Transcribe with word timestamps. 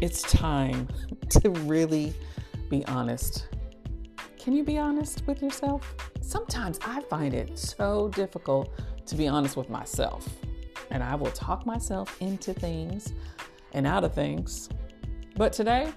it's 0.00 0.22
time 0.22 0.86
to 1.30 1.50
really 1.50 2.14
be 2.70 2.84
honest. 2.86 3.48
Can 4.38 4.54
you 4.54 4.62
be 4.62 4.78
honest 4.78 5.26
with 5.26 5.42
yourself? 5.42 5.94
Sometimes 6.20 6.78
I 6.86 7.00
find 7.02 7.34
it 7.34 7.58
so 7.58 8.08
difficult 8.10 8.70
to 9.06 9.16
be 9.16 9.26
honest 9.26 9.56
with 9.56 9.68
myself, 9.68 10.28
and 10.90 11.02
I 11.02 11.14
will 11.16 11.32
talk 11.32 11.66
myself 11.66 12.16
into 12.20 12.54
things 12.54 13.12
and 13.72 13.86
out 13.86 14.04
of 14.04 14.14
things. 14.14 14.68
But 15.36 15.52
today, 15.52 15.92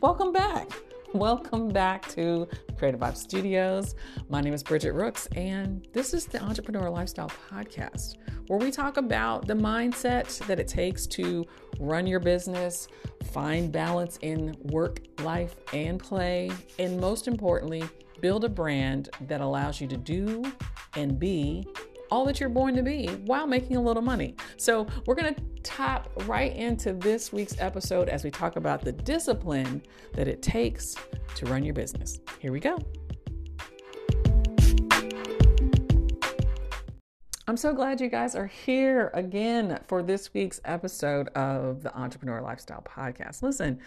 welcome 0.00 0.32
back. 0.32 0.70
Welcome 1.14 1.68
back 1.68 2.06
to 2.10 2.46
Creative 2.76 3.00
Vibe 3.00 3.16
Studios. 3.16 3.94
My 4.28 4.42
name 4.42 4.52
is 4.52 4.62
Bridgett 4.62 4.92
Rooks, 4.92 5.28
and 5.34 5.86
this 5.94 6.12
is 6.12 6.26
the 6.26 6.42
Entrepreneur 6.42 6.90
Lifestyle 6.90 7.30
Podcast, 7.50 8.16
where 8.48 8.58
we 8.58 8.70
talk 8.70 8.98
about 8.98 9.46
the 9.46 9.54
mindset 9.54 10.36
that 10.46 10.60
it 10.60 10.68
takes 10.68 11.06
to 11.06 11.46
run 11.80 12.06
your 12.06 12.20
business, 12.20 12.88
find 13.26 13.70
balance 13.70 14.18
in 14.22 14.56
work, 14.64 15.00
life, 15.20 15.56
and 15.72 15.98
play, 15.98 16.50
and 16.78 17.00
most 17.00 17.28
importantly, 17.28 17.84
build 18.20 18.44
a 18.44 18.48
brand 18.48 19.10
that 19.22 19.40
allows 19.40 19.80
you 19.80 19.86
to 19.88 19.96
do 19.96 20.44
and 20.94 21.18
be 21.18 21.66
all 22.10 22.24
that 22.24 22.38
you're 22.38 22.48
born 22.48 22.74
to 22.76 22.82
be 22.82 23.08
while 23.24 23.46
making 23.46 23.76
a 23.76 23.82
little 23.82 24.02
money. 24.02 24.36
So, 24.56 24.86
we're 25.06 25.16
going 25.16 25.34
to 25.34 25.40
tap 25.62 26.08
right 26.26 26.54
into 26.54 26.92
this 26.92 27.32
week's 27.32 27.56
episode 27.58 28.08
as 28.08 28.22
we 28.22 28.30
talk 28.30 28.56
about 28.56 28.82
the 28.82 28.92
discipline 28.92 29.82
that 30.14 30.28
it 30.28 30.40
takes 30.40 30.94
to 31.34 31.46
run 31.46 31.64
your 31.64 31.74
business. 31.74 32.20
Here 32.38 32.52
we 32.52 32.60
go. 32.60 32.78
I'm 37.48 37.56
so 37.56 37.72
glad 37.72 38.00
you 38.00 38.08
guys 38.08 38.34
are 38.34 38.48
here 38.48 39.12
again 39.14 39.78
for 39.86 40.02
this 40.02 40.34
week's 40.34 40.60
episode 40.64 41.28
of 41.28 41.84
the 41.84 41.96
Entrepreneur 41.96 42.40
Lifestyle 42.40 42.82
Podcast. 42.82 43.40
Listen, 43.40 43.78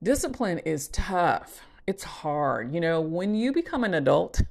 discipline 0.00 0.60
is 0.60 0.86
tough. 0.86 1.62
It's 1.88 2.04
hard. 2.04 2.72
You 2.72 2.80
know, 2.80 3.00
when 3.00 3.34
you 3.34 3.52
become 3.52 3.82
an 3.82 3.94
adult 3.94 4.42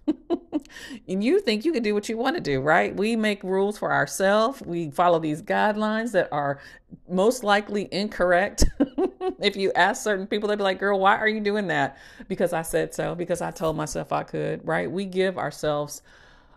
and 1.08 1.24
you 1.24 1.40
think 1.40 1.64
you 1.64 1.72
can 1.72 1.84
do 1.84 1.94
what 1.94 2.10
you 2.10 2.18
want 2.18 2.36
to 2.36 2.42
do, 2.42 2.60
right? 2.60 2.94
We 2.94 3.16
make 3.16 3.42
rules 3.44 3.78
for 3.78 3.94
ourselves. 3.94 4.62
We 4.62 4.92
follow 4.92 5.20
these 5.20 5.42
guidelines 5.42 6.12
that 6.12 6.28
are 6.34 6.60
most 7.08 7.46
likely 7.46 7.88
incorrect. 7.94 8.66
if 9.40 9.56
you 9.56 9.72
ask 9.72 10.04
certain 10.04 10.28
people, 10.28 10.50
they'd 10.50 10.58
be 10.58 10.64
like, 10.64 10.80
girl, 10.80 11.00
why 11.00 11.16
are 11.16 11.30
you 11.30 11.40
doing 11.40 11.68
that? 11.68 11.98
Because 12.28 12.52
I 12.52 12.64
said 12.64 12.94
so, 12.94 13.16
because 13.16 13.40
I 13.40 13.52
told 13.52 13.78
myself 13.78 14.12
I 14.12 14.24
could, 14.24 14.68
right? 14.68 14.92
We 14.92 15.06
give 15.06 15.38
ourselves 15.38 16.02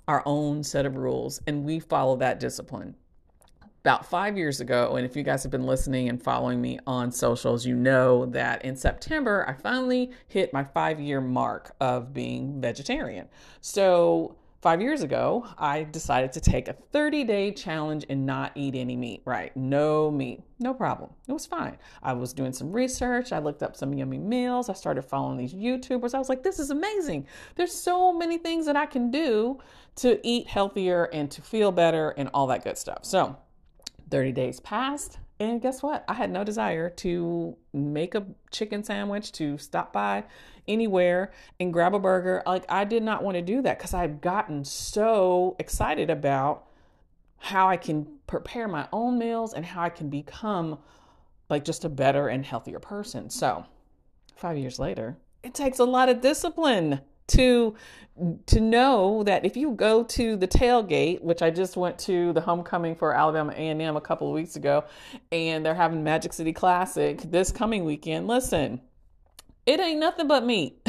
our 0.08 0.22
own 0.26 0.62
set 0.62 0.86
of 0.86 0.96
rules 0.96 1.40
and 1.46 1.64
we 1.64 1.78
follow 1.78 2.16
that 2.16 2.40
discipline 2.40 2.94
about 3.82 4.06
five 4.06 4.38
years 4.38 4.60
ago, 4.60 4.94
and 4.94 5.04
if 5.04 5.16
you 5.16 5.24
guys 5.24 5.42
have 5.42 5.50
been 5.50 5.66
listening 5.66 6.08
and 6.08 6.22
following 6.22 6.60
me 6.60 6.78
on 6.86 7.10
socials, 7.10 7.66
you 7.66 7.74
know 7.74 8.26
that 8.26 8.64
in 8.64 8.76
September, 8.76 9.44
I 9.48 9.54
finally 9.54 10.12
hit 10.28 10.52
my 10.52 10.62
five 10.62 11.00
year 11.00 11.20
mark 11.20 11.74
of 11.80 12.14
being 12.14 12.60
vegetarian. 12.60 13.28
So, 13.60 14.36
five 14.62 14.80
years 14.80 15.02
ago, 15.02 15.44
I 15.58 15.82
decided 15.82 16.32
to 16.32 16.40
take 16.40 16.68
a 16.68 16.72
30 16.72 17.24
day 17.24 17.50
challenge 17.50 18.06
and 18.08 18.24
not 18.24 18.52
eat 18.54 18.76
any 18.76 18.96
meat, 18.96 19.22
right? 19.24 19.54
No 19.56 20.10
meat, 20.10 20.42
no 20.60 20.72
problem. 20.72 21.10
It 21.26 21.32
was 21.32 21.44
fine. 21.44 21.76
I 22.02 22.12
was 22.12 22.32
doing 22.32 22.52
some 22.52 22.72
research. 22.72 23.32
I 23.32 23.40
looked 23.40 23.62
up 23.62 23.76
some 23.76 23.92
yummy 23.92 24.18
meals. 24.18 24.70
I 24.70 24.74
started 24.74 25.02
following 25.02 25.36
these 25.36 25.52
YouTubers. 25.52 26.14
I 26.14 26.18
was 26.18 26.28
like, 26.28 26.44
this 26.44 26.60
is 26.60 26.70
amazing. 26.70 27.26
There's 27.56 27.74
so 27.74 28.12
many 28.12 28.38
things 28.38 28.64
that 28.66 28.76
I 28.76 28.86
can 28.86 29.10
do 29.10 29.58
to 29.96 30.20
eat 30.26 30.46
healthier 30.46 31.04
and 31.12 31.30
to 31.32 31.42
feel 31.42 31.72
better 31.72 32.10
and 32.10 32.30
all 32.32 32.46
that 32.46 32.64
good 32.64 32.78
stuff. 32.78 33.04
So, 33.04 33.36
30 34.10 34.32
days 34.32 34.60
passed, 34.60 35.18
and 35.42 35.60
guess 35.60 35.82
what? 35.82 36.04
I 36.06 36.14
had 36.14 36.30
no 36.30 36.44
desire 36.44 36.88
to 36.88 37.56
make 37.72 38.14
a 38.14 38.24
chicken 38.50 38.84
sandwich, 38.84 39.32
to 39.32 39.58
stop 39.58 39.92
by 39.92 40.24
anywhere 40.68 41.32
and 41.58 41.72
grab 41.72 41.94
a 41.94 41.98
burger. 41.98 42.42
Like, 42.46 42.64
I 42.68 42.84
did 42.84 43.02
not 43.02 43.24
want 43.24 43.36
to 43.36 43.42
do 43.42 43.60
that 43.62 43.78
because 43.78 43.92
I've 43.92 44.20
gotten 44.20 44.64
so 44.64 45.56
excited 45.58 46.10
about 46.10 46.68
how 47.38 47.68
I 47.68 47.76
can 47.76 48.06
prepare 48.28 48.68
my 48.68 48.86
own 48.92 49.18
meals 49.18 49.52
and 49.52 49.66
how 49.66 49.82
I 49.82 49.88
can 49.88 50.08
become 50.08 50.78
like 51.50 51.64
just 51.64 51.84
a 51.84 51.88
better 51.88 52.28
and 52.28 52.46
healthier 52.46 52.78
person. 52.78 53.28
So, 53.28 53.66
five 54.36 54.56
years 54.56 54.78
later, 54.78 55.18
it 55.42 55.54
takes 55.54 55.80
a 55.80 55.84
lot 55.84 56.08
of 56.08 56.20
discipline 56.20 57.00
to 57.28 57.74
to 58.46 58.60
know 58.60 59.22
that 59.22 59.44
if 59.44 59.56
you 59.56 59.72
go 59.72 60.04
to 60.04 60.36
the 60.36 60.46
tailgate, 60.46 61.22
which 61.22 61.40
I 61.40 61.50
just 61.50 61.76
went 61.76 61.98
to 62.00 62.32
the 62.34 62.42
homecoming 62.42 62.94
for 62.94 63.14
Alabama 63.14 63.52
A&M 63.52 63.96
a 63.96 64.00
couple 64.00 64.28
of 64.28 64.34
weeks 64.34 64.54
ago, 64.54 64.84
and 65.32 65.64
they're 65.64 65.74
having 65.74 66.04
Magic 66.04 66.34
City 66.34 66.52
Classic 66.52 67.22
this 67.22 67.50
coming 67.50 67.84
weekend. 67.84 68.28
Listen, 68.28 68.82
it 69.64 69.80
ain't 69.80 69.98
nothing 69.98 70.28
but 70.28 70.44
meat. 70.44 70.86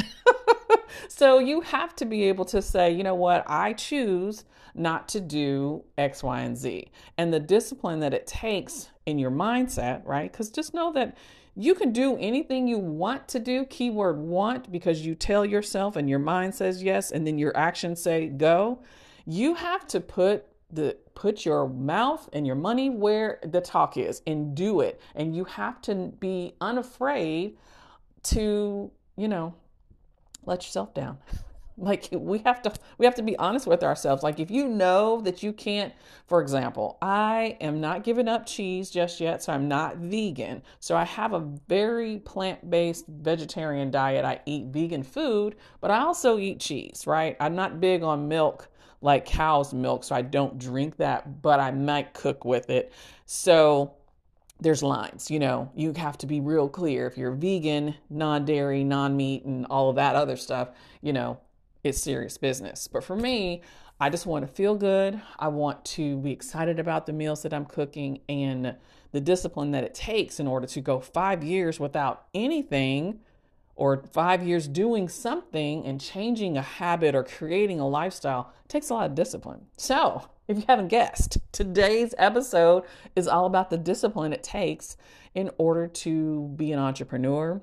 so 1.08 1.38
you 1.38 1.62
have 1.62 1.96
to 1.96 2.04
be 2.04 2.24
able 2.24 2.44
to 2.46 2.60
say, 2.60 2.92
you 2.92 3.02
know 3.02 3.14
what, 3.14 3.42
I 3.46 3.72
choose 3.72 4.44
not 4.74 5.08
to 5.08 5.20
do 5.20 5.84
X, 5.96 6.22
Y, 6.22 6.40
and 6.40 6.56
Z. 6.56 6.90
And 7.16 7.32
the 7.32 7.40
discipline 7.40 8.00
that 8.00 8.14
it 8.14 8.26
takes 8.26 8.88
in 9.06 9.18
your 9.18 9.30
mindset, 9.30 10.04
right? 10.04 10.30
Because 10.30 10.50
just 10.50 10.74
know 10.74 10.92
that 10.92 11.16
you 11.56 11.74
can 11.74 11.92
do 11.92 12.16
anything 12.18 12.66
you 12.66 12.78
want 12.78 13.28
to 13.28 13.38
do, 13.38 13.64
keyword 13.66 14.18
want, 14.18 14.72
because 14.72 15.06
you 15.06 15.14
tell 15.14 15.44
yourself 15.44 15.94
and 15.96 16.10
your 16.10 16.18
mind 16.18 16.54
says 16.54 16.82
yes, 16.82 17.12
and 17.12 17.26
then 17.26 17.38
your 17.38 17.56
actions 17.56 18.02
say 18.02 18.26
go. 18.26 18.82
You 19.24 19.54
have 19.54 19.86
to 19.88 20.00
put 20.00 20.46
the 20.70 20.96
put 21.14 21.44
your 21.44 21.68
mouth 21.68 22.28
and 22.32 22.44
your 22.46 22.56
money 22.56 22.90
where 22.90 23.38
the 23.44 23.60
talk 23.60 23.96
is 23.96 24.20
and 24.26 24.54
do 24.56 24.80
it. 24.80 25.00
And 25.14 25.34
you 25.36 25.44
have 25.44 25.80
to 25.82 26.12
be 26.18 26.54
unafraid 26.60 27.56
to, 28.24 28.90
you 29.16 29.28
know, 29.28 29.54
let 30.44 30.64
yourself 30.64 30.92
down. 30.92 31.18
like 31.78 32.08
we 32.12 32.38
have 32.38 32.62
to 32.62 32.72
we 32.98 33.06
have 33.06 33.14
to 33.16 33.22
be 33.22 33.36
honest 33.36 33.66
with 33.66 33.82
ourselves. 33.82 34.22
Like 34.22 34.38
if 34.38 34.50
you 34.50 34.68
know 34.68 35.20
that 35.22 35.42
you 35.42 35.52
can't 35.52 35.92
for 36.26 36.40
example 36.40 36.96
i 37.02 37.56
am 37.60 37.80
not 37.80 38.04
giving 38.04 38.28
up 38.28 38.46
cheese 38.46 38.90
just 38.90 39.20
yet 39.20 39.42
so 39.42 39.52
i'm 39.52 39.68
not 39.68 39.96
vegan. 39.96 40.62
So 40.80 40.96
i 40.96 41.04
have 41.04 41.32
a 41.32 41.40
very 41.68 42.18
plant-based 42.20 43.06
vegetarian 43.08 43.90
diet. 43.90 44.24
I 44.24 44.40
eat 44.46 44.66
vegan 44.66 45.02
food 45.02 45.56
but 45.80 45.90
i 45.90 45.98
also 45.98 46.38
eat 46.38 46.60
cheese 46.60 47.04
right? 47.06 47.36
I'm 47.40 47.56
not 47.56 47.80
big 47.80 48.02
on 48.02 48.28
milk 48.28 48.68
like 49.00 49.26
cow's 49.26 49.74
milk 49.74 50.02
so 50.04 50.14
i 50.14 50.22
don't 50.22 50.58
drink 50.58 50.96
that 50.96 51.42
but 51.42 51.60
i 51.60 51.70
might 51.70 52.14
cook 52.14 52.44
with 52.44 52.70
it. 52.70 52.92
So 53.26 53.94
there's 54.60 54.82
lines, 54.82 55.30
you 55.30 55.38
know, 55.40 55.70
you 55.74 55.92
have 55.96 56.16
to 56.18 56.26
be 56.26 56.40
real 56.40 56.68
clear. 56.68 57.06
If 57.06 57.18
you're 57.18 57.32
vegan, 57.32 57.96
non 58.08 58.44
dairy, 58.44 58.84
non 58.84 59.16
meat, 59.16 59.44
and 59.44 59.66
all 59.66 59.90
of 59.90 59.96
that 59.96 60.14
other 60.14 60.36
stuff, 60.36 60.68
you 61.02 61.12
know, 61.12 61.38
it's 61.84 62.02
serious 62.02 62.38
business. 62.38 62.88
But 62.88 63.04
for 63.04 63.14
me, 63.14 63.62
I 64.00 64.10
just 64.10 64.26
want 64.26 64.44
to 64.46 64.52
feel 64.52 64.74
good. 64.74 65.20
I 65.38 65.48
want 65.48 65.84
to 65.84 66.16
be 66.16 66.32
excited 66.32 66.80
about 66.80 67.06
the 67.06 67.12
meals 67.12 67.42
that 67.42 67.54
I'm 67.54 67.66
cooking 67.66 68.20
and 68.28 68.74
the 69.12 69.20
discipline 69.20 69.70
that 69.70 69.84
it 69.84 69.94
takes 69.94 70.40
in 70.40 70.48
order 70.48 70.66
to 70.66 70.80
go 70.80 70.98
five 70.98 71.44
years 71.44 71.78
without 71.78 72.26
anything 72.34 73.20
or 73.76 74.02
five 74.12 74.42
years 74.42 74.66
doing 74.66 75.08
something 75.08 75.84
and 75.84 76.00
changing 76.00 76.56
a 76.56 76.62
habit 76.62 77.14
or 77.14 77.22
creating 77.22 77.78
a 77.78 77.86
lifestyle 77.86 78.52
takes 78.66 78.90
a 78.90 78.94
lot 78.94 79.06
of 79.06 79.14
discipline. 79.14 79.66
So, 79.76 80.28
if 80.48 80.58
you 80.58 80.64
haven't 80.68 80.88
guessed, 80.88 81.38
today's 81.52 82.14
episode 82.18 82.84
is 83.16 83.28
all 83.28 83.46
about 83.46 83.70
the 83.70 83.78
discipline 83.78 84.32
it 84.32 84.42
takes 84.42 84.96
in 85.34 85.50
order 85.58 85.86
to 85.86 86.52
be 86.56 86.72
an 86.72 86.78
entrepreneur, 86.78 87.60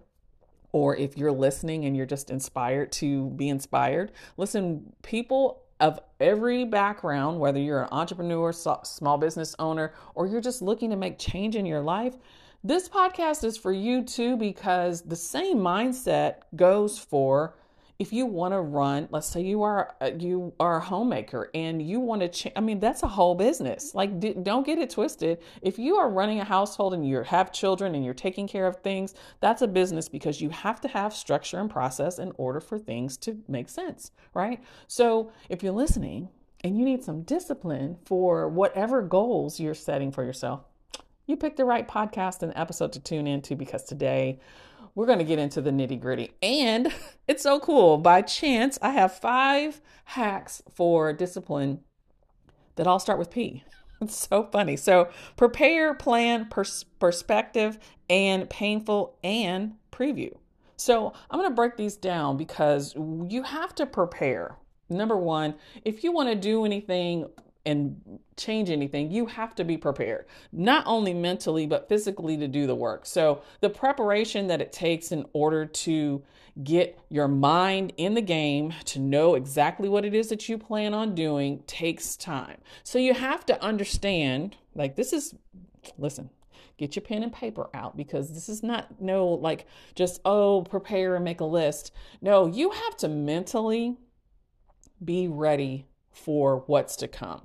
or 0.71 0.95
if 0.95 1.17
you're 1.17 1.31
listening 1.31 1.85
and 1.85 1.95
you're 1.95 2.05
just 2.05 2.29
inspired 2.29 2.91
to 2.93 3.29
be 3.31 3.49
inspired, 3.49 4.11
listen, 4.37 4.93
people 5.03 5.63
of 5.79 5.99
every 6.19 6.63
background, 6.63 7.39
whether 7.39 7.59
you're 7.59 7.81
an 7.83 7.89
entrepreneur, 7.91 8.51
small 8.53 9.17
business 9.17 9.55
owner, 9.57 9.93
or 10.13 10.27
you're 10.27 10.41
just 10.41 10.61
looking 10.61 10.91
to 10.91 10.95
make 10.95 11.17
change 11.17 11.55
in 11.55 11.65
your 11.65 11.81
life, 11.81 12.15
this 12.63 12.87
podcast 12.87 13.43
is 13.43 13.57
for 13.57 13.71
you 13.71 14.03
too 14.03 14.37
because 14.37 15.01
the 15.01 15.15
same 15.15 15.57
mindset 15.57 16.35
goes 16.55 16.99
for 16.99 17.55
if 18.01 18.11
you 18.11 18.25
want 18.25 18.51
to 18.51 18.59
run 18.59 19.07
let's 19.11 19.27
say 19.27 19.39
you 19.41 19.61
are 19.61 19.95
uh, 20.01 20.09
you 20.17 20.51
are 20.59 20.77
a 20.77 20.81
homemaker 20.81 21.51
and 21.53 21.79
you 21.83 21.99
want 21.99 22.19
to 22.19 22.27
ch- 22.27 22.51
i 22.55 22.59
mean 22.59 22.79
that's 22.79 23.03
a 23.03 23.07
whole 23.07 23.35
business. 23.35 23.93
Like 23.93 24.19
d- 24.19 24.33
don't 24.41 24.65
get 24.65 24.79
it 24.79 24.89
twisted. 24.89 25.37
If 25.61 25.77
you 25.77 25.97
are 25.97 26.09
running 26.09 26.39
a 26.39 26.43
household 26.43 26.95
and 26.95 27.07
you 27.07 27.21
have 27.21 27.51
children 27.51 27.93
and 27.93 28.03
you're 28.03 28.15
taking 28.15 28.47
care 28.47 28.65
of 28.65 28.77
things 28.77 29.13
that's 29.39 29.61
a 29.61 29.67
business 29.67 30.09
because 30.09 30.41
you 30.41 30.49
have 30.49 30.81
to 30.81 30.87
have 30.87 31.13
structure 31.13 31.59
and 31.59 31.69
process 31.69 32.17
in 32.17 32.31
order 32.37 32.59
for 32.59 32.79
things 32.79 33.17
to 33.17 33.37
make 33.47 33.69
sense 33.69 34.09
right? 34.33 34.59
So 34.87 35.31
if 35.47 35.61
you're 35.61 35.71
listening 35.71 36.29
and 36.63 36.75
you 36.79 36.85
need 36.85 37.03
some 37.03 37.21
discipline 37.21 37.97
for 38.05 38.49
whatever 38.49 39.03
goals 39.03 39.59
you're 39.59 39.75
setting 39.75 40.11
for 40.11 40.23
yourself 40.23 40.61
you 41.27 41.37
picked 41.37 41.57
the 41.57 41.65
right 41.65 41.87
podcast 41.87 42.41
and 42.41 42.51
episode 42.55 42.93
to 42.93 42.99
tune 42.99 43.27
into 43.27 43.55
because 43.55 43.83
today 43.83 44.39
we're 44.95 45.05
going 45.05 45.19
to 45.19 45.25
get 45.25 45.39
into 45.39 45.61
the 45.61 45.71
nitty 45.71 45.99
gritty. 45.99 46.31
And 46.41 46.93
it's 47.27 47.43
so 47.43 47.59
cool. 47.59 47.97
By 47.97 48.21
chance, 48.21 48.77
I 48.81 48.91
have 48.91 49.13
five 49.13 49.81
hacks 50.05 50.61
for 50.73 51.13
discipline 51.13 51.81
that 52.75 52.87
all 52.87 52.99
start 52.99 53.19
with 53.19 53.31
P. 53.31 53.63
it's 54.01 54.27
so 54.27 54.43
funny. 54.51 54.75
So, 54.75 55.09
prepare, 55.37 55.93
plan, 55.93 56.47
pers- 56.49 56.85
perspective, 56.99 57.79
and 58.09 58.49
painful 58.49 59.17
and 59.23 59.73
preview. 59.91 60.35
So, 60.77 61.13
I'm 61.29 61.39
going 61.39 61.49
to 61.49 61.55
break 61.55 61.77
these 61.77 61.95
down 61.95 62.37
because 62.37 62.95
you 62.95 63.43
have 63.43 63.75
to 63.75 63.85
prepare. 63.85 64.55
Number 64.89 65.15
one, 65.15 65.55
if 65.85 66.03
you 66.03 66.11
want 66.11 66.29
to 66.29 66.35
do 66.35 66.65
anything 66.65 67.27
and 67.65 68.19
change 68.37 68.69
anything, 68.69 69.11
you 69.11 69.27
have 69.27 69.53
to 69.55 69.63
be 69.63 69.77
prepared, 69.77 70.25
not 70.51 70.83
only 70.87 71.13
mentally, 71.13 71.67
but 71.67 71.87
physically 71.87 72.37
to 72.37 72.47
do 72.47 72.65
the 72.65 72.75
work. 72.75 73.05
So, 73.05 73.43
the 73.59 73.69
preparation 73.69 74.47
that 74.47 74.61
it 74.61 74.71
takes 74.71 75.11
in 75.11 75.25
order 75.33 75.65
to 75.65 76.23
get 76.63 76.99
your 77.09 77.27
mind 77.27 77.93
in 77.97 78.13
the 78.13 78.21
game 78.21 78.73
to 78.85 78.99
know 78.99 79.35
exactly 79.35 79.87
what 79.87 80.05
it 80.05 80.13
is 80.13 80.29
that 80.29 80.49
you 80.49 80.57
plan 80.57 80.93
on 80.93 81.15
doing 81.15 81.63
takes 81.67 82.15
time. 82.15 82.57
So, 82.83 82.97
you 82.97 83.13
have 83.13 83.45
to 83.45 83.63
understand 83.63 84.57
like, 84.73 84.95
this 84.95 85.13
is, 85.13 85.35
listen, 85.97 86.29
get 86.77 86.95
your 86.95 87.03
pen 87.03 87.21
and 87.21 87.31
paper 87.31 87.69
out 87.75 87.95
because 87.95 88.33
this 88.33 88.49
is 88.49 88.63
not 88.63 88.99
no 88.99 89.27
like 89.27 89.67
just 89.93 90.19
oh 90.25 90.63
prepare 90.63 91.15
and 91.15 91.23
make 91.23 91.39
a 91.39 91.45
list 91.45 91.91
no 92.21 92.47
you 92.47 92.71
have 92.71 92.97
to 92.97 93.07
mentally 93.07 93.95
be 95.03 95.27
ready 95.27 95.85
for 96.09 96.63
what's 96.65 96.95
to 96.95 97.07
come 97.07 97.41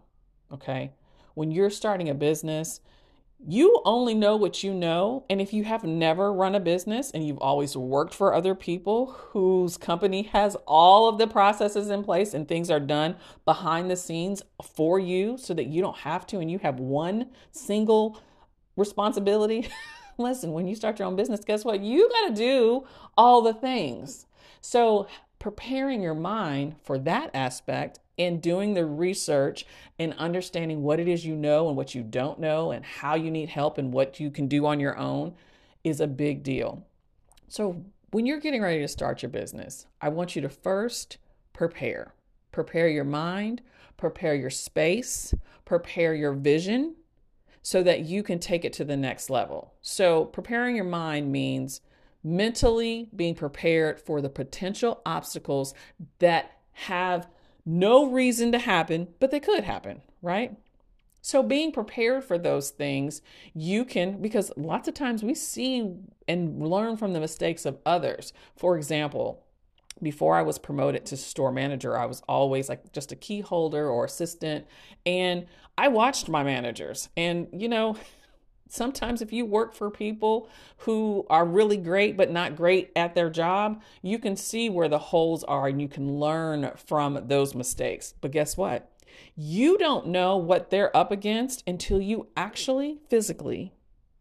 Okay. 0.53 0.93
When 1.35 1.51
you're 1.51 1.71
starting 1.71 2.09
a 2.09 2.15
business, 2.15 2.81
you 3.47 3.81
only 3.85 4.15
know 4.15 4.37
what 4.37 4.63
you 4.63 4.73
know. 4.73 5.25
And 5.29 5.41
if 5.41 5.53
you 5.53 5.65
have 5.65 5.85
never 5.85 6.33
run 6.33 6.55
a 6.55 6.61
business 6.61 7.11
and 7.11 7.27
you've 7.27 7.39
always 7.39 7.77
worked 7.77 8.15
for 8.15 8.33
other 8.33 8.55
people 8.55 9.07
whose 9.31 9.77
company 9.77 10.23
has 10.25 10.57
all 10.67 11.09
of 11.09 11.19
the 11.19 11.27
processes 11.27 11.91
in 11.91 12.03
place 12.03 12.33
and 12.33 12.49
things 12.49 12.71
are 12.71 12.81
done 12.81 13.17
behind 13.45 13.91
the 13.91 13.97
scenes 13.97 14.43
for 14.63 14.99
you 14.99 15.37
so 15.37 15.53
that 15.55 15.67
you 15.67 15.83
don't 15.83 15.99
have 15.99 16.27
to 16.29 16.39
and 16.39 16.51
you 16.51 16.59
have 16.59 16.81
one 16.81 17.31
single 17.53 18.21
responsibility. 18.77 19.69
Listen, 20.19 20.53
when 20.53 20.67
you 20.67 20.75
start 20.75 20.99
your 20.99 21.09
own 21.09 21.17
business, 21.17 21.45
guess 21.45 21.65
what? 21.65 21.81
You 21.81 22.09
got 22.09 22.29
to 22.29 22.35
do 22.35 22.87
all 23.19 23.43
the 23.43 23.53
things. 23.53 24.27
So, 24.63 25.07
preparing 25.47 26.03
your 26.03 26.13
mind 26.13 26.75
for 26.83 26.99
that 26.99 27.31
aspect 27.33 28.01
and 28.19 28.43
doing 28.43 28.75
the 28.75 28.85
research 28.85 29.65
and 29.97 30.13
understanding 30.15 30.83
what 30.83 30.99
it 30.99 31.07
is 31.07 31.25
you 31.25 31.37
know 31.37 31.69
and 31.69 31.77
what 31.77 31.95
you 31.95 32.03
don't 32.03 32.41
know 32.41 32.73
and 32.73 32.85
how 32.85 33.15
you 33.15 33.31
need 33.31 33.49
help 33.49 33.79
and 33.79 33.93
what 33.93 34.19
you 34.19 34.29
can 34.29 34.49
do 34.49 34.67
on 34.67 34.81
your 34.81 34.99
own 34.99 35.33
is 35.85 36.01
a 36.01 36.07
big 36.09 36.43
deal. 36.43 36.85
So, 37.47 37.85
when 38.11 38.27
you're 38.27 38.41
getting 38.41 38.61
ready 38.61 38.81
to 38.81 38.89
start 38.89 39.23
your 39.23 39.31
business, 39.31 39.87
I 40.01 40.09
want 40.09 40.35
you 40.35 40.43
to 40.43 40.49
first 40.49 41.19
prepare. 41.53 42.13
Prepare 42.51 42.89
your 42.89 43.05
mind, 43.05 43.63
prepare 43.97 44.35
your 44.35 44.51
space, 44.51 45.33
prepare 45.65 46.13
your 46.13 46.33
vision 46.33 46.97
so 47.63 47.85
that 47.85 48.01
you 48.01 48.25
can 48.25 48.41
take 48.41 48.65
it 48.65 48.73
to 48.73 48.85
the 48.85 48.97
next 48.97 49.31
level. 49.31 49.75
So, 49.81 50.25
preparing 50.25 50.75
your 50.75 50.85
mind 50.87 51.31
means 51.31 51.83
mentally 52.27 53.09
being 53.15 53.37
prepared 53.37 54.01
for 54.01 54.21
the 54.21 54.29
potential 54.29 55.01
obstacles 55.07 55.73
that 56.19 56.59
have 56.73 57.29
no 57.65 58.11
reason 58.11 58.51
to 58.53 58.59
happen, 58.59 59.09
but 59.21 59.31
they 59.31 59.41
could 59.41 59.65
happen, 59.65 60.03
right? 60.21 60.57
So, 61.23 61.43
being 61.43 61.73
prepared 61.73 62.25
for 62.25 62.39
those 62.39 62.71
things, 62.71 63.23
you 63.55 63.85
can, 63.85 64.21
because 64.21 64.53
lots 64.57 64.87
of 64.87 64.95
times 64.95 65.25
we 65.25 65.35
see 65.35 65.93
and 66.29 66.63
learn 66.63 66.97
from 66.97 67.13
the 67.13 67.21
mistakes 67.21 67.65
of 67.65 67.79
others. 67.85 68.33
For 68.57 68.77
example, 68.77 69.45
before 70.03 70.37
I 70.37 70.43
was 70.43 70.59
promoted 70.59 71.07
to 71.07 71.17
store 71.17 71.51
manager, 71.51 71.97
I 71.97 72.07
was 72.07 72.23
always 72.29 72.69
like 72.69 72.93
just 72.93 73.13
a 73.13 73.17
key 73.17 73.41
holder 73.41 73.89
or 73.89 74.05
assistant. 74.05 74.67
And 75.05 75.47
I 75.79 75.89
watched 75.89 76.29
my 76.29 76.43
managers. 76.43 77.09
And, 77.17 77.49
you 77.53 77.69
know, 77.69 77.97
sometimes 78.69 79.23
if 79.23 79.33
you 79.33 79.45
work 79.45 79.75
for 79.75 79.91
people 79.91 80.49
who 80.79 81.27
are 81.31 81.45
really 81.45 81.77
great 81.77 82.17
but 82.17 82.31
not 82.31 82.57
great 82.57 82.91
at 82.97 83.15
their 83.15 83.31
job, 83.31 83.83
you 84.03 84.19
can 84.19 84.37
see 84.37 84.69
where 84.69 84.89
the 84.89 84.99
holes 84.99 85.45
are 85.45 85.69
and 85.69 85.81
you 85.81 85.89
can 85.89 86.19
learn 86.19 86.73
from 86.77 87.29
those 87.29 87.55
mistakes. 87.55 88.15
But 88.21 88.33
guess 88.33 88.57
what? 88.57 88.91
You 89.35 89.79
don't 89.79 90.09
know 90.09 90.37
what 90.37 90.71
they're 90.71 90.95
up 90.97 91.11
against 91.11 91.63
until 91.67 92.01
you 92.01 92.29
actually 92.37 92.99
physically 93.09 93.73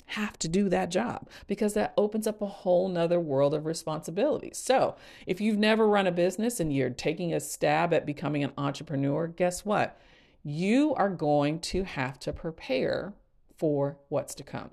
have 0.07 0.37
to 0.39 0.47
do 0.47 0.69
that 0.69 0.91
job 0.91 1.27
because 1.47 1.73
that 1.73 1.93
opens 1.97 2.27
up 2.27 2.41
a 2.41 2.45
whole 2.45 2.87
nother 2.87 3.19
world 3.19 3.53
of 3.53 3.65
responsibilities. 3.65 4.57
So, 4.57 4.95
if 5.25 5.41
you've 5.41 5.57
never 5.57 5.87
run 5.87 6.07
a 6.07 6.11
business 6.11 6.59
and 6.59 6.71
you're 6.71 6.91
taking 6.91 7.33
a 7.33 7.39
stab 7.39 7.93
at 7.93 8.05
becoming 8.05 8.43
an 8.43 8.53
entrepreneur, 8.57 9.27
guess 9.27 9.65
what? 9.65 9.99
You 10.43 10.93
are 10.95 11.09
going 11.09 11.59
to 11.61 11.83
have 11.83 12.19
to 12.19 12.31
prepare 12.31 13.13
for 13.57 13.97
what's 14.09 14.35
to 14.35 14.43
come. 14.43 14.71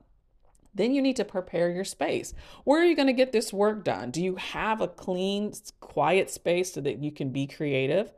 Then 0.74 0.94
you 0.94 1.02
need 1.02 1.16
to 1.16 1.24
prepare 1.24 1.70
your 1.70 1.84
space. 1.84 2.32
Where 2.64 2.80
are 2.80 2.84
you 2.84 2.96
going 2.96 3.08
to 3.08 3.12
get 3.12 3.32
this 3.32 3.52
work 3.52 3.84
done? 3.84 4.10
Do 4.10 4.22
you 4.22 4.36
have 4.36 4.80
a 4.80 4.88
clean, 4.88 5.52
quiet 5.80 6.30
space 6.30 6.72
so 6.72 6.80
that 6.80 7.02
you 7.02 7.12
can 7.12 7.30
be 7.30 7.46
creative? 7.46 8.12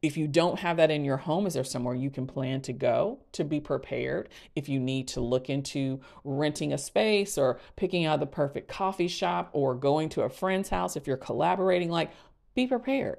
If 0.00 0.16
you 0.16 0.28
don't 0.28 0.60
have 0.60 0.78
that 0.78 0.90
in 0.90 1.04
your 1.04 1.18
home, 1.18 1.46
is 1.46 1.54
there 1.54 1.64
somewhere 1.64 1.94
you 1.94 2.10
can 2.10 2.26
plan 2.26 2.62
to 2.62 2.72
go 2.72 3.18
to 3.32 3.44
be 3.44 3.60
prepared? 3.60 4.30
If 4.54 4.68
you 4.68 4.78
need 4.78 5.08
to 5.08 5.20
look 5.20 5.50
into 5.50 6.00
renting 6.24 6.72
a 6.72 6.78
space 6.78 7.36
or 7.36 7.60
picking 7.76 8.06
out 8.06 8.20
the 8.20 8.26
perfect 8.26 8.68
coffee 8.68 9.08
shop 9.08 9.50
or 9.52 9.74
going 9.74 10.08
to 10.10 10.22
a 10.22 10.30
friend's 10.30 10.70
house, 10.70 10.96
if 10.96 11.06
you're 11.06 11.16
collaborating, 11.16 11.90
like 11.90 12.12
be 12.54 12.66
prepared 12.66 13.18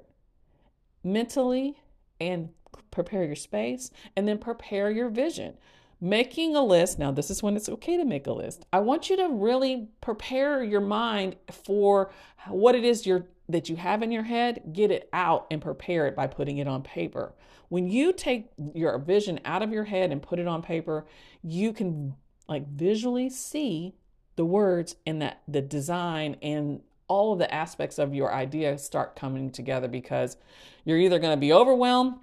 mentally 1.04 1.76
and 2.20 2.50
prepare 2.90 3.24
your 3.24 3.36
space 3.36 3.90
and 4.16 4.26
then 4.26 4.38
prepare 4.38 4.90
your 4.90 5.08
vision 5.08 5.56
making 6.02 6.56
a 6.56 6.64
list. 6.64 6.98
Now 6.98 7.12
this 7.12 7.30
is 7.30 7.42
when 7.42 7.56
it's 7.56 7.68
okay 7.68 7.96
to 7.96 8.04
make 8.04 8.26
a 8.26 8.32
list. 8.32 8.66
I 8.72 8.80
want 8.80 9.08
you 9.08 9.16
to 9.16 9.28
really 9.28 9.88
prepare 10.00 10.64
your 10.64 10.80
mind 10.80 11.36
for 11.50 12.10
what 12.48 12.74
it 12.74 12.84
is 12.84 13.06
you're 13.06 13.26
that 13.48 13.68
you 13.68 13.76
have 13.76 14.02
in 14.02 14.10
your 14.10 14.24
head. 14.24 14.62
Get 14.72 14.90
it 14.90 15.08
out 15.12 15.46
and 15.50 15.62
prepare 15.62 16.06
it 16.06 16.16
by 16.16 16.26
putting 16.26 16.58
it 16.58 16.66
on 16.66 16.82
paper. 16.82 17.34
When 17.68 17.86
you 17.86 18.12
take 18.12 18.50
your 18.74 18.98
vision 18.98 19.40
out 19.44 19.62
of 19.62 19.72
your 19.72 19.84
head 19.84 20.10
and 20.10 20.20
put 20.20 20.38
it 20.38 20.48
on 20.48 20.60
paper 20.60 21.06
you 21.42 21.72
can 21.72 22.14
like 22.48 22.66
visually 22.68 23.30
see 23.30 23.94
the 24.36 24.44
words 24.44 24.96
and 25.06 25.22
that 25.22 25.42
the 25.46 25.62
design 25.62 26.36
and 26.42 26.80
all 27.08 27.32
of 27.32 27.38
the 27.38 27.52
aspects 27.52 27.98
of 27.98 28.14
your 28.14 28.32
idea 28.32 28.78
start 28.78 29.16
coming 29.16 29.50
together 29.50 29.88
because 29.88 30.36
you're 30.84 30.98
either 30.98 31.18
going 31.18 31.32
to 31.32 31.40
be 31.40 31.52
overwhelmed 31.52 32.14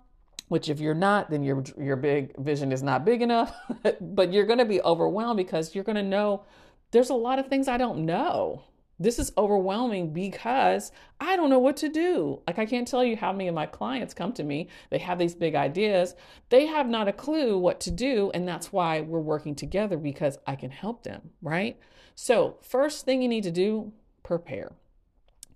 which 0.50 0.70
if 0.70 0.80
you're 0.80 0.94
not 0.94 1.30
then 1.30 1.42
your 1.42 1.64
your 1.80 1.96
big 1.96 2.36
vision 2.38 2.72
is 2.72 2.84
not 2.84 3.06
big 3.06 3.22
enough 3.22 3.56
but 4.02 4.34
you're 4.34 4.46
going 4.46 4.60
to 4.60 4.66
be 4.66 4.82
overwhelmed 4.82 5.38
because 5.38 5.74
you're 5.74 5.84
going 5.84 5.96
to 5.96 6.04
know 6.04 6.44
there's 6.92 7.10
a 7.10 7.16
lot 7.16 7.40
of 7.40 7.48
things 7.48 7.68
I 7.68 7.78
don't 7.78 8.06
know. 8.06 8.64
This 9.02 9.18
is 9.18 9.32
overwhelming 9.38 10.12
because 10.12 10.92
I 11.22 11.38
don't 11.38 11.50
know 11.50 11.60
what 11.60 11.78
to 11.78 11.90
do. 11.90 12.42
Like 12.46 12.60
I 12.60 12.66
can't 12.66 12.88
tell 12.88 13.04
you 13.04 13.16
how 13.16 13.32
many 13.32 13.48
of 13.48 13.56
my 13.56 13.66
clients 13.66 14.14
come 14.14 14.34
to 14.34 14.44
me, 14.44 14.68
they 14.90 14.98
have 14.98 15.20
these 15.20 15.36
big 15.36 15.56
ideas, 15.56 16.16
they 16.50 16.66
have 16.66 16.90
not 16.90 17.08
a 17.08 17.14
clue 17.14 17.58
what 17.58 17.80
to 17.82 17.92
do 17.92 18.30
and 18.34 18.48
that's 18.48 18.74
why 18.74 19.02
we're 19.02 19.20
working 19.20 19.56
together 19.56 19.98
because 19.98 20.38
I 20.46 20.56
can 20.56 20.72
help 20.72 21.04
them, 21.04 21.30
right? 21.42 21.80
So, 22.16 22.58
first 22.62 23.06
thing 23.06 23.22
you 23.22 23.30
need 23.30 23.44
to 23.44 23.52
do, 23.52 23.94
prepare. 24.24 24.74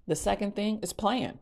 The 0.08 0.16
second 0.16 0.56
thing 0.56 0.80
is 0.82 0.94
plan. 0.94 1.40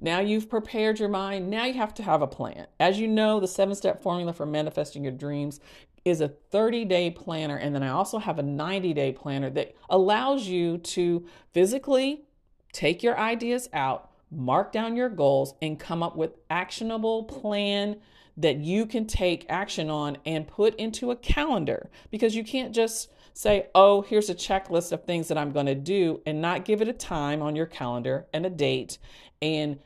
Now 0.00 0.20
you've 0.20 0.48
prepared 0.48 0.98
your 0.98 1.08
mind. 1.08 1.50
Now 1.50 1.64
you 1.64 1.74
have 1.74 1.94
to 1.94 2.02
have 2.02 2.22
a 2.22 2.26
plan. 2.26 2.66
As 2.78 2.98
you 2.98 3.08
know, 3.08 3.40
the 3.40 3.48
seven 3.48 3.74
step 3.74 4.02
formula 4.02 4.32
for 4.32 4.46
manifesting 4.46 5.02
your 5.02 5.12
dreams 5.12 5.60
is 6.04 6.20
a 6.20 6.28
30 6.28 6.84
day 6.86 7.10
planner. 7.10 7.56
And 7.56 7.74
then 7.74 7.82
I 7.82 7.88
also 7.88 8.18
have 8.18 8.38
a 8.38 8.42
90 8.42 8.92
day 8.94 9.12
planner 9.12 9.50
that 9.50 9.74
allows 9.88 10.46
you 10.46 10.78
to 10.78 11.26
physically 11.52 12.24
take 12.72 13.02
your 13.02 13.18
ideas 13.18 13.68
out, 13.72 14.10
mark 14.30 14.72
down 14.72 14.96
your 14.96 15.08
goals, 15.08 15.54
and 15.60 15.78
come 15.78 16.02
up 16.02 16.16
with 16.16 16.36
actionable 16.48 17.24
plan 17.24 17.96
that 18.36 18.56
you 18.56 18.86
can 18.86 19.06
take 19.06 19.44
action 19.48 19.90
on 19.90 20.16
and 20.24 20.46
put 20.46 20.74
into 20.76 21.10
a 21.10 21.16
calendar 21.16 21.90
because 22.10 22.34
you 22.34 22.42
can't 22.44 22.74
just 22.74 23.10
say, 23.34 23.66
oh, 23.74 24.02
here's 24.02 24.30
a 24.30 24.34
checklist 24.34 24.92
of 24.92 25.04
things 25.04 25.28
that 25.28 25.38
I'm 25.38 25.52
going 25.52 25.66
to 25.66 25.74
do 25.74 26.20
and 26.26 26.40
not 26.40 26.64
give 26.64 26.80
it 26.80 26.88
a 26.88 26.92
time 26.92 27.42
on 27.42 27.54
your 27.54 27.66
calendar 27.66 28.26
and 28.32 28.46
a 28.46 28.50
date 28.50 28.98
and 29.42 29.78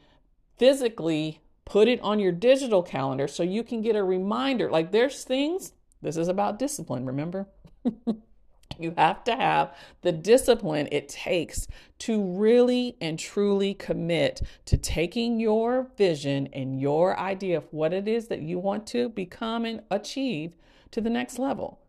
physically 0.56 1.40
put 1.64 1.88
it 1.88 2.00
on 2.00 2.18
your 2.18 2.32
digital 2.32 2.82
calendar 2.82 3.26
so 3.26 3.42
you 3.42 3.62
can 3.62 3.80
get 3.80 3.96
a 3.96 4.04
reminder. 4.04 4.70
Like 4.70 4.92
there's 4.92 5.24
things, 5.24 5.72
this 6.02 6.16
is 6.16 6.28
about 6.28 6.58
discipline, 6.58 7.06
remember? 7.06 7.46
you 8.78 8.94
have 8.96 9.24
to 9.24 9.36
have 9.36 9.74
the 10.02 10.12
discipline 10.12 10.88
it 10.90 11.08
takes 11.08 11.66
to 12.00 12.22
really 12.22 12.96
and 13.00 13.18
truly 13.18 13.74
commit 13.74 14.42
to 14.66 14.76
taking 14.76 15.40
your 15.40 15.88
vision 15.96 16.48
and 16.52 16.80
your 16.80 17.18
idea 17.18 17.56
of 17.56 17.66
what 17.70 17.92
it 17.92 18.08
is 18.08 18.28
that 18.28 18.42
you 18.42 18.58
want 18.58 18.86
to 18.88 19.08
become 19.08 19.64
and 19.64 19.82
achieve 19.90 20.52
to 20.90 21.00
the 21.00 21.10
next 21.10 21.38
level. 21.38 21.80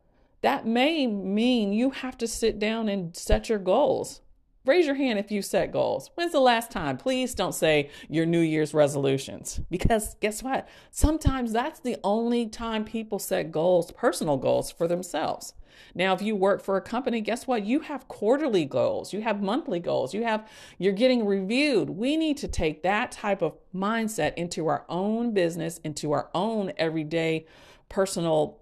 That 0.41 0.65
may 0.65 1.07
mean 1.07 1.74
you 1.74 1.89
have 1.89 2.17
to 2.19 2.27
sit 2.27 2.60
down 2.60 2.88
and 2.88 3.15
set 3.15 3.50
your 3.50 3.60
goals. 3.60 4.22
Raise 4.65 4.88
your 4.88 4.95
hand 4.95 5.19
if 5.19 5.31
you 5.31 5.43
set 5.43 5.72
goals. 5.72 6.10
When's 6.15 6.31
the 6.31 6.39
last 6.39 6.72
time? 6.72 6.98
Please 6.98 7.36
don't 7.36 7.53
say 7.53 7.91
your 8.10 8.25
New 8.25 8.39
Year's 8.39 8.74
resolutions 8.74 9.60
because 9.69 10.15
guess 10.22 10.41
what? 10.41 10.67
Sometimes 10.89 11.51
that's 11.51 11.79
the 11.79 11.98
only 12.03 12.48
time 12.48 12.84
people 12.84 13.19
set 13.19 13.51
goals, 13.51 13.91
personal 13.91 14.38
goals 14.38 14.72
for 14.72 14.88
themselves. 14.88 15.53
Now, 15.93 16.13
if 16.13 16.22
you 16.22 16.36
work 16.36 16.63
for 16.63 16.77
a 16.77 16.81
company, 16.81 17.22
guess 17.22 17.45
what? 17.45 17.63
You 17.63 17.81
have 17.81 18.07
quarterly 18.07 18.65
goals, 18.65 19.13
you 19.13 19.22
have 19.22 19.41
monthly 19.41 19.79
goals, 19.79 20.13
you 20.13 20.24
have 20.24 20.50
you're 20.79 20.93
getting 20.93 21.25
reviewed. 21.25 21.91
We 21.91 22.17
need 22.17 22.38
to 22.38 22.48
take 22.48 22.81
that 22.84 23.12
type 23.12 23.43
of 23.43 23.53
mindset 23.74 24.34
into 24.36 24.67
our 24.67 24.86
own 24.89 25.34
business, 25.34 25.79
into 25.84 26.12
our 26.12 26.29
own 26.34 26.74
everyday 26.77 27.45
personal 27.88 28.60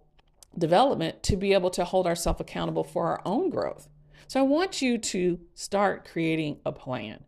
development 0.58 1.24
to 1.24 1.38
be 1.38 1.54
able 1.54 1.70
to 1.70 1.86
hold 1.86 2.08
ourselves 2.08 2.42
accountable 2.42 2.84
for 2.84 3.08
our 3.08 3.22
own 3.26 3.50
growth. 3.50 3.88
So 4.34 4.40
I 4.40 4.44
want 4.46 4.82
you 4.82 4.98
to 4.98 5.40
start 5.54 6.10
creating 6.12 6.58
a 6.66 6.72
plan. 6.72 7.24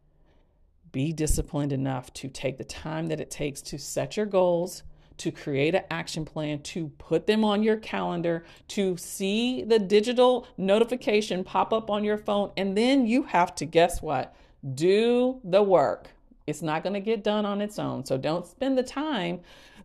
Be 0.91 1.13
disciplined 1.13 1.71
enough 1.71 2.11
to 2.13 2.27
take 2.27 2.57
the 2.57 2.63
time 2.63 3.09
that 3.09 3.21
it 3.21 3.29
takes 3.29 3.61
to 3.61 3.77
set 3.77 4.17
your 4.17 4.25
goals, 4.25 4.81
to 5.17 5.31
create 5.31 5.75
an 5.75 5.83
action 5.91 6.25
plan, 6.25 6.63
to 6.63 6.87
put 6.97 7.27
them 7.27 7.45
on 7.45 7.61
your 7.61 7.77
calendar, 7.77 8.43
to 8.69 8.97
see 8.97 9.63
the 9.63 9.77
digital 9.77 10.47
notification 10.57 11.43
pop 11.43 11.71
up 11.73 11.91
on 11.91 12.03
your 12.03 12.17
phone. 12.17 12.51
And 12.57 12.75
then 12.75 13.05
you 13.05 13.21
have 13.21 13.53
to, 13.57 13.65
guess 13.65 14.01
what? 14.01 14.35
Do 14.73 15.39
the 15.43 15.61
work. 15.61 16.09
It's 16.47 16.63
not 16.63 16.81
going 16.81 16.95
to 16.95 16.99
get 16.99 17.23
done 17.23 17.45
on 17.45 17.61
its 17.61 17.77
own. 17.77 18.03
So 18.03 18.17
don't 18.17 18.47
spend 18.47 18.79
the 18.79 18.83
time 18.83 19.41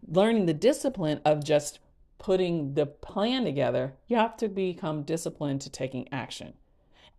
learning 0.08 0.46
the 0.46 0.54
discipline 0.54 1.20
of 1.26 1.44
just 1.44 1.80
putting 2.16 2.72
the 2.72 2.86
plan 2.86 3.44
together. 3.44 3.92
You 4.06 4.16
have 4.16 4.38
to 4.38 4.48
become 4.48 5.02
disciplined 5.02 5.60
to 5.60 5.68
taking 5.68 6.10
action. 6.10 6.54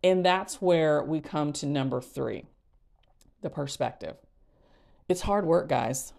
And 0.03 0.25
that's 0.25 0.61
where 0.61 1.03
we 1.03 1.21
come 1.21 1.53
to 1.53 1.65
number 1.65 2.01
three 2.01 2.45
the 3.41 3.49
perspective. 3.49 4.17
It's 5.09 5.21
hard 5.21 5.45
work, 5.45 5.67
guys 5.67 6.13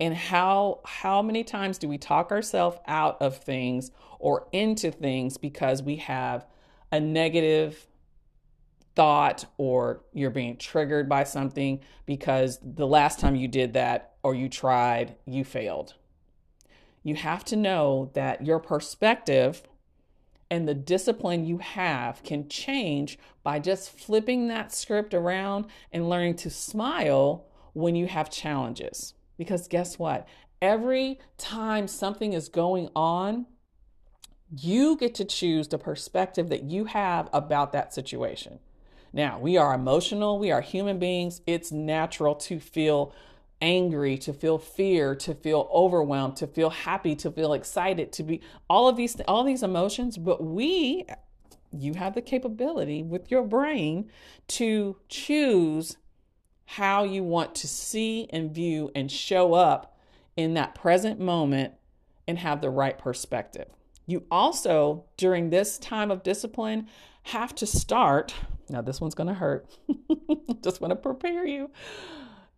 and 0.00 0.16
how 0.16 0.80
how 0.84 1.22
many 1.22 1.44
times 1.44 1.78
do 1.78 1.86
we 1.86 1.98
talk 1.98 2.32
ourselves 2.32 2.78
out 2.88 3.20
of 3.20 3.36
things 3.36 3.92
or 4.18 4.48
into 4.50 4.90
things 4.90 5.36
because 5.36 5.82
we 5.82 5.96
have 5.96 6.46
a 6.90 6.98
negative 6.98 7.86
thought 8.96 9.44
or 9.58 10.02
you're 10.12 10.30
being 10.30 10.56
triggered 10.56 11.08
by 11.08 11.22
something 11.22 11.80
because 12.06 12.58
the 12.62 12.86
last 12.86 13.20
time 13.20 13.36
you 13.36 13.46
did 13.46 13.74
that 13.74 14.14
or 14.22 14.34
you 14.34 14.48
tried 14.48 15.14
you 15.26 15.44
failed 15.44 15.94
you 17.02 17.14
have 17.14 17.44
to 17.44 17.54
know 17.54 18.10
that 18.14 18.44
your 18.44 18.58
perspective 18.58 19.62
and 20.50 20.66
the 20.66 20.74
discipline 20.74 21.44
you 21.46 21.58
have 21.58 22.22
can 22.22 22.48
change 22.48 23.18
by 23.42 23.58
just 23.58 23.90
flipping 23.90 24.48
that 24.48 24.72
script 24.72 25.14
around 25.14 25.66
and 25.92 26.08
learning 26.08 26.34
to 26.36 26.50
smile 26.50 27.46
when 27.72 27.94
you 27.94 28.06
have 28.06 28.30
challenges 28.30 29.14
because 29.40 29.68
guess 29.68 29.98
what? 29.98 30.28
Every 30.60 31.18
time 31.38 31.88
something 31.88 32.34
is 32.34 32.50
going 32.50 32.90
on, 32.94 33.46
you 34.54 34.98
get 34.98 35.14
to 35.14 35.24
choose 35.24 35.68
the 35.68 35.78
perspective 35.78 36.50
that 36.50 36.64
you 36.64 36.84
have 36.84 37.30
about 37.32 37.72
that 37.72 37.94
situation. 37.94 38.58
Now, 39.14 39.38
we 39.38 39.56
are 39.56 39.72
emotional, 39.72 40.38
we 40.38 40.50
are 40.50 40.60
human 40.60 40.98
beings. 40.98 41.40
It's 41.46 41.72
natural 41.72 42.34
to 42.34 42.60
feel 42.60 43.14
angry, 43.60 44.16
to 44.18 44.32
feel 44.32 44.58
fear, 44.58 45.14
to 45.14 45.34
feel 45.34 45.68
overwhelmed, 45.72 46.36
to 46.36 46.46
feel 46.46 46.70
happy, 46.70 47.14
to 47.16 47.30
feel 47.30 47.52
excited, 47.52 48.12
to 48.12 48.22
be 48.22 48.40
all 48.68 48.88
of 48.88 48.96
these 48.96 49.20
all 49.22 49.44
these 49.44 49.62
emotions, 49.62 50.16
but 50.18 50.42
we 50.42 51.06
you 51.72 51.94
have 51.94 52.14
the 52.14 52.22
capability 52.22 53.02
with 53.02 53.30
your 53.30 53.42
brain 53.42 54.10
to 54.48 54.96
choose 55.08 55.96
how 56.64 57.04
you 57.04 57.22
want 57.22 57.54
to 57.56 57.68
see 57.68 58.28
and 58.30 58.52
view 58.52 58.90
and 58.94 59.10
show 59.10 59.54
up 59.54 59.96
in 60.36 60.54
that 60.54 60.74
present 60.74 61.20
moment 61.20 61.74
and 62.26 62.38
have 62.38 62.60
the 62.60 62.70
right 62.70 62.98
perspective. 62.98 63.68
You 64.06 64.24
also, 64.30 65.04
during 65.16 65.50
this 65.50 65.78
time 65.78 66.10
of 66.10 66.22
discipline, 66.22 66.88
have 67.24 67.54
to 67.56 67.66
start. 67.66 68.34
Now, 68.68 68.82
this 68.82 69.00
one's 69.00 69.14
going 69.14 69.28
to 69.28 69.34
hurt. 69.34 69.66
Just 70.62 70.80
want 70.80 70.90
to 70.90 70.96
prepare 70.96 71.46
you. 71.46 71.70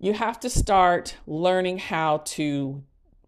You 0.03 0.13
have 0.13 0.39
to 0.41 0.51
start 0.51 1.17
learning 1.27 1.79
how 1.79 2.19
to 2.19 2.83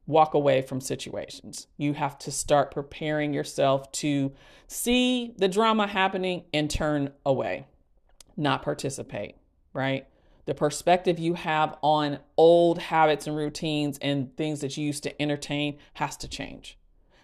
walk 0.07 0.35
away 0.35 0.61
from 0.61 0.83
situations. 0.83 1.67
You 1.79 1.95
have 1.95 2.19
to 2.19 2.31
start 2.31 2.71
preparing 2.71 3.33
yourself 3.33 3.91
to 3.93 4.33
see 4.67 5.33
the 5.39 5.49
drama 5.49 5.87
happening 5.87 6.45
and 6.53 6.69
turn 6.69 7.13
away, 7.25 7.65
not 8.37 8.63
participate, 8.63 9.37
right? 9.73 10.07
the 10.47 10.55
perspective 10.55 11.19
you 11.19 11.35
have 11.35 11.77
on 11.83 12.19
old 12.37 12.79
habits 12.79 13.27
and 13.27 13.37
routines 13.37 13.99
and 14.03 14.37
things 14.37 14.61
that 14.61 14.77
you 14.77 14.85
used 14.85 15.03
to 15.03 15.23
entertain 15.23 15.79
has 15.95 16.17
to 16.19 16.29
change 16.29 16.79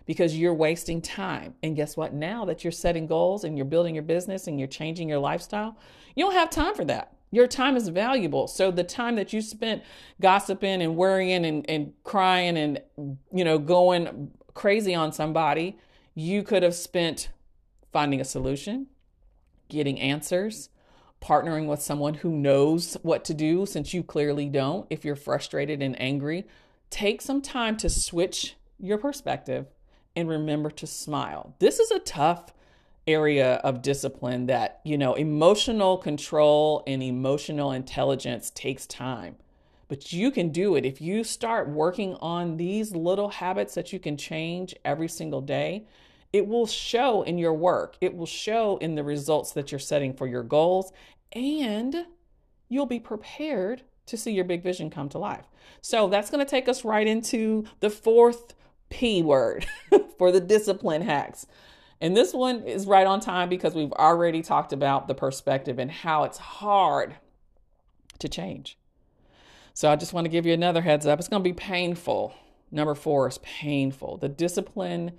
because 0.06 0.36
you're 0.36 0.54
wasting 0.54 1.02
time. 1.02 1.54
And 1.62 1.76
guess 1.76 1.96
what? 1.96 2.14
Now 2.14 2.44
that 2.46 2.64
you're 2.64 2.72
setting 2.72 3.06
goals 3.06 3.44
and 3.44 3.56
you're 3.56 3.66
building 3.66 3.94
your 3.94 4.02
business 4.02 4.46
and 4.46 4.58
you're 4.58 4.68
changing 4.68 5.08
your 5.08 5.18
lifestyle, 5.18 5.76
you 6.16 6.24
don't 6.24 6.34
have 6.34 6.50
time 6.50 6.74
for 6.74 6.84
that. 6.86 7.12
Your 7.30 7.46
time 7.46 7.76
is 7.76 7.88
valuable. 7.88 8.48
So 8.48 8.70
the 8.70 8.84
time 8.84 9.16
that 9.16 9.32
you 9.32 9.40
spent 9.40 9.82
gossiping 10.20 10.82
and 10.82 10.96
worrying 10.96 11.44
and, 11.44 11.68
and 11.68 11.92
crying 12.02 12.56
and, 12.56 12.80
you 13.32 13.44
know, 13.44 13.58
going 13.58 14.32
crazy 14.54 14.94
on 14.94 15.12
somebody, 15.12 15.78
you 16.14 16.42
could 16.42 16.62
have 16.62 16.74
spent 16.74 17.30
finding 17.92 18.20
a 18.20 18.24
solution, 18.24 18.88
getting 19.68 20.00
answers, 20.00 20.70
partnering 21.20 21.66
with 21.66 21.82
someone 21.82 22.14
who 22.14 22.30
knows 22.30 22.96
what 23.02 23.24
to 23.26 23.34
do 23.34 23.66
since 23.66 23.94
you 23.94 24.02
clearly 24.02 24.48
don't. 24.48 24.86
If 24.90 25.04
you're 25.04 25.16
frustrated 25.16 25.82
and 25.82 26.00
angry, 26.00 26.46
take 26.88 27.20
some 27.20 27.42
time 27.42 27.76
to 27.78 27.88
switch 27.88 28.56
your 28.78 28.98
perspective 28.98 29.66
and 30.16 30.28
remember 30.28 30.70
to 30.70 30.86
smile. 30.86 31.54
This 31.58 31.78
is 31.78 31.90
a 31.90 32.00
tough 32.00 32.52
area 33.06 33.54
of 33.56 33.82
discipline 33.82 34.46
that, 34.46 34.80
you 34.84 34.98
know, 34.98 35.14
emotional 35.14 35.98
control 35.98 36.82
and 36.86 37.02
emotional 37.02 37.72
intelligence 37.72 38.50
takes 38.50 38.86
time. 38.86 39.36
But 39.88 40.12
you 40.12 40.30
can 40.30 40.50
do 40.50 40.76
it 40.76 40.84
if 40.84 41.00
you 41.00 41.24
start 41.24 41.68
working 41.68 42.14
on 42.20 42.56
these 42.56 42.94
little 42.94 43.28
habits 43.28 43.74
that 43.74 43.92
you 43.92 43.98
can 43.98 44.16
change 44.16 44.74
every 44.84 45.08
single 45.08 45.40
day. 45.40 45.86
It 46.32 46.46
will 46.46 46.66
show 46.66 47.22
in 47.22 47.38
your 47.38 47.54
work. 47.54 47.96
It 48.00 48.14
will 48.14 48.26
show 48.26 48.76
in 48.76 48.94
the 48.94 49.02
results 49.02 49.52
that 49.52 49.72
you're 49.72 49.80
setting 49.80 50.14
for 50.14 50.28
your 50.28 50.44
goals, 50.44 50.92
and 51.32 52.06
you'll 52.68 52.86
be 52.86 53.00
prepared 53.00 53.82
to 54.06 54.16
see 54.16 54.32
your 54.32 54.44
big 54.44 54.62
vision 54.62 54.90
come 54.90 55.08
to 55.08 55.18
life. 55.18 55.46
So 55.80 56.08
that's 56.08 56.30
going 56.30 56.44
to 56.44 56.50
take 56.50 56.68
us 56.68 56.84
right 56.84 57.06
into 57.06 57.64
the 57.80 57.90
fourth 57.90 58.54
P 58.90 59.22
word 59.22 59.66
for 60.18 60.30
the 60.30 60.40
discipline 60.40 61.02
hacks. 61.02 61.46
And 62.00 62.16
this 62.16 62.32
one 62.32 62.62
is 62.62 62.86
right 62.86 63.06
on 63.06 63.20
time 63.20 63.48
because 63.48 63.74
we've 63.74 63.92
already 63.92 64.42
talked 64.42 64.72
about 64.72 65.06
the 65.06 65.14
perspective 65.14 65.78
and 65.78 65.90
how 65.90 66.24
it's 66.24 66.38
hard 66.38 67.16
to 68.18 68.28
change. 68.28 68.78
So 69.74 69.90
I 69.90 69.96
just 69.96 70.12
want 70.12 70.24
to 70.24 70.30
give 70.30 70.46
you 70.46 70.52
another 70.52 70.82
heads 70.82 71.06
up. 71.06 71.18
It's 71.18 71.28
going 71.28 71.42
to 71.42 71.48
be 71.48 71.54
painful. 71.54 72.34
Number 72.70 72.94
four 72.94 73.28
is 73.28 73.38
painful. 73.38 74.16
The 74.16 74.28
discipline 74.28 75.12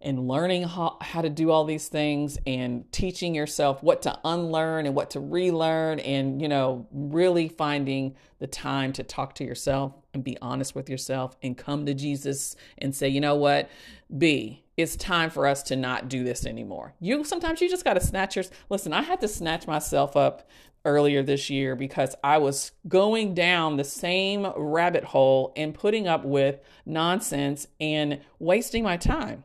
and 0.00 0.28
learning 0.28 0.64
how, 0.64 0.98
how 1.00 1.22
to 1.22 1.30
do 1.30 1.50
all 1.50 1.64
these 1.64 1.88
things 1.88 2.38
and 2.46 2.90
teaching 2.92 3.34
yourself 3.34 3.82
what 3.82 4.02
to 4.02 4.18
unlearn 4.24 4.86
and 4.86 4.94
what 4.94 5.10
to 5.10 5.20
relearn 5.20 5.98
and 6.00 6.42
you 6.42 6.48
know 6.48 6.86
really 6.92 7.48
finding 7.48 8.14
the 8.38 8.46
time 8.46 8.92
to 8.92 9.02
talk 9.02 9.34
to 9.34 9.44
yourself 9.44 9.94
and 10.12 10.22
be 10.22 10.36
honest 10.42 10.74
with 10.74 10.90
yourself 10.90 11.36
and 11.42 11.56
come 11.56 11.86
to 11.86 11.94
Jesus 11.94 12.54
and 12.76 12.94
say 12.94 13.08
you 13.08 13.20
know 13.20 13.34
what 13.34 13.70
B 14.16 14.63
it's 14.76 14.96
time 14.96 15.30
for 15.30 15.46
us 15.46 15.62
to 15.62 15.76
not 15.76 16.08
do 16.08 16.24
this 16.24 16.46
anymore 16.46 16.94
you 17.00 17.24
sometimes 17.24 17.60
you 17.60 17.68
just 17.68 17.84
got 17.84 17.94
to 17.94 18.00
snatch 18.00 18.36
your 18.36 18.44
listen 18.68 18.92
I 18.92 19.02
had 19.02 19.20
to 19.20 19.28
snatch 19.28 19.66
myself 19.66 20.16
up 20.16 20.48
earlier 20.84 21.22
this 21.22 21.48
year 21.48 21.74
because 21.74 22.14
I 22.22 22.38
was 22.38 22.72
going 22.86 23.34
down 23.34 23.76
the 23.76 23.84
same 23.84 24.46
rabbit 24.56 25.04
hole 25.04 25.52
and 25.56 25.74
putting 25.74 26.06
up 26.06 26.24
with 26.24 26.60
nonsense 26.84 27.66
and 27.80 28.20
wasting 28.38 28.84
my 28.84 28.96
time 28.96 29.44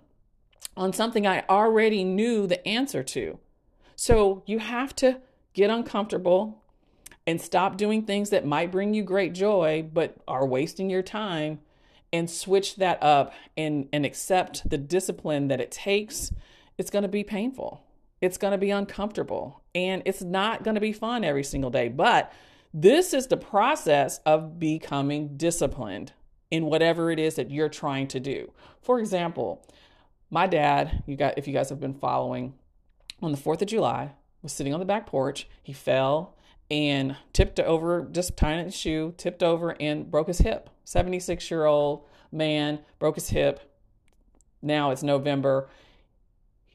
on 0.75 0.93
something 0.93 1.25
I 1.25 1.45
already 1.49 2.03
knew 2.03 2.47
the 2.47 2.65
answer 2.67 3.03
to. 3.03 3.39
So 3.95 4.43
you 4.45 4.59
have 4.59 4.95
to 4.97 5.21
get 5.53 5.69
uncomfortable 5.69 6.63
and 7.25 7.39
stop 7.39 7.77
doing 7.77 8.03
things 8.03 8.29
that 8.31 8.45
might 8.45 8.71
bring 8.71 8.93
you 8.93 9.03
great 9.03 9.33
joy 9.33 9.87
but 9.93 10.17
are 10.27 10.45
wasting 10.45 10.89
your 10.89 11.03
time 11.03 11.59
and 12.11 12.29
switch 12.29 12.75
that 12.77 13.01
up 13.03 13.33
and, 13.57 13.87
and 13.93 14.05
accept 14.05 14.69
the 14.69 14.77
discipline 14.77 15.47
that 15.47 15.61
it 15.61 15.71
takes. 15.71 16.31
It's 16.77 16.89
going 16.89 17.03
to 17.03 17.09
be 17.09 17.23
painful. 17.23 17.83
It's 18.21 18.37
going 18.37 18.51
to 18.51 18.57
be 18.57 18.71
uncomfortable 18.71 19.61
and 19.75 20.01
it's 20.05 20.21
not 20.21 20.63
going 20.63 20.75
to 20.75 20.81
be 20.81 20.93
fun 20.93 21.23
every 21.23 21.43
single 21.43 21.69
day. 21.69 21.87
But 21.87 22.33
this 22.73 23.13
is 23.13 23.27
the 23.27 23.37
process 23.37 24.19
of 24.25 24.59
becoming 24.59 25.37
disciplined 25.37 26.13
in 26.51 26.65
whatever 26.65 27.11
it 27.11 27.19
is 27.19 27.35
that 27.35 27.51
you're 27.51 27.69
trying 27.69 28.07
to 28.07 28.19
do. 28.19 28.51
For 28.81 28.99
example, 28.99 29.65
my 30.29 30.47
dad, 30.47 31.03
you 31.05 31.15
got 31.15 31.37
if 31.37 31.47
you 31.47 31.53
guys 31.53 31.69
have 31.69 31.79
been 31.79 31.93
following, 31.93 32.53
on 33.21 33.31
the 33.31 33.37
4th 33.37 33.61
of 33.61 33.67
July, 33.67 34.11
was 34.41 34.53
sitting 34.53 34.73
on 34.73 34.79
the 34.79 34.85
back 34.85 35.05
porch. 35.05 35.47
He 35.61 35.73
fell 35.73 36.35
and 36.71 37.17
tipped 37.33 37.59
over, 37.59 38.07
just 38.11 38.37
tying 38.37 38.63
his 38.63 38.75
shoe, 38.75 39.13
tipped 39.17 39.43
over 39.43 39.75
and 39.79 40.09
broke 40.09 40.27
his 40.27 40.39
hip. 40.39 40.69
76 40.89 41.51
year 41.51 41.65
old 41.65 42.07
man 42.31 42.79
broke 42.97 43.13
his 43.13 43.29
hip. 43.29 43.59
Now 44.59 44.89
it's 44.89 45.03
November. 45.03 45.69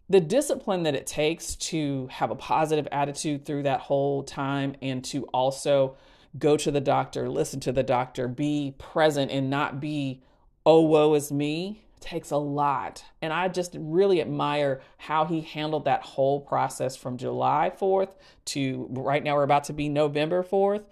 The 0.08 0.20
discipline 0.20 0.84
that 0.84 0.94
it 0.94 1.08
takes 1.08 1.56
to 1.56 2.06
have 2.12 2.30
a 2.30 2.36
positive 2.36 2.86
attitude 2.92 3.44
through 3.44 3.64
that 3.64 3.80
whole 3.80 4.22
time 4.22 4.76
and 4.80 5.04
to 5.06 5.24
also 5.34 5.96
go 6.38 6.56
to 6.56 6.70
the 6.70 6.80
doctor, 6.80 7.28
listen 7.28 7.58
to 7.60 7.72
the 7.72 7.82
doctor, 7.82 8.28
be 8.28 8.76
present 8.78 9.32
and 9.32 9.50
not 9.50 9.80
be, 9.80 10.22
oh, 10.64 10.82
woe 10.82 11.14
is 11.14 11.32
me, 11.32 11.82
takes 11.98 12.30
a 12.30 12.36
lot. 12.36 13.04
And 13.20 13.32
I 13.32 13.48
just 13.48 13.74
really 13.76 14.20
admire 14.20 14.80
how 14.96 15.24
he 15.24 15.40
handled 15.40 15.86
that 15.86 16.02
whole 16.02 16.40
process 16.40 16.94
from 16.94 17.16
July 17.16 17.72
4th 17.80 18.14
to 18.44 18.86
right 18.90 19.24
now 19.24 19.34
we're 19.34 19.42
about 19.42 19.64
to 19.64 19.72
be 19.72 19.88
November 19.88 20.44
4th. 20.44 20.84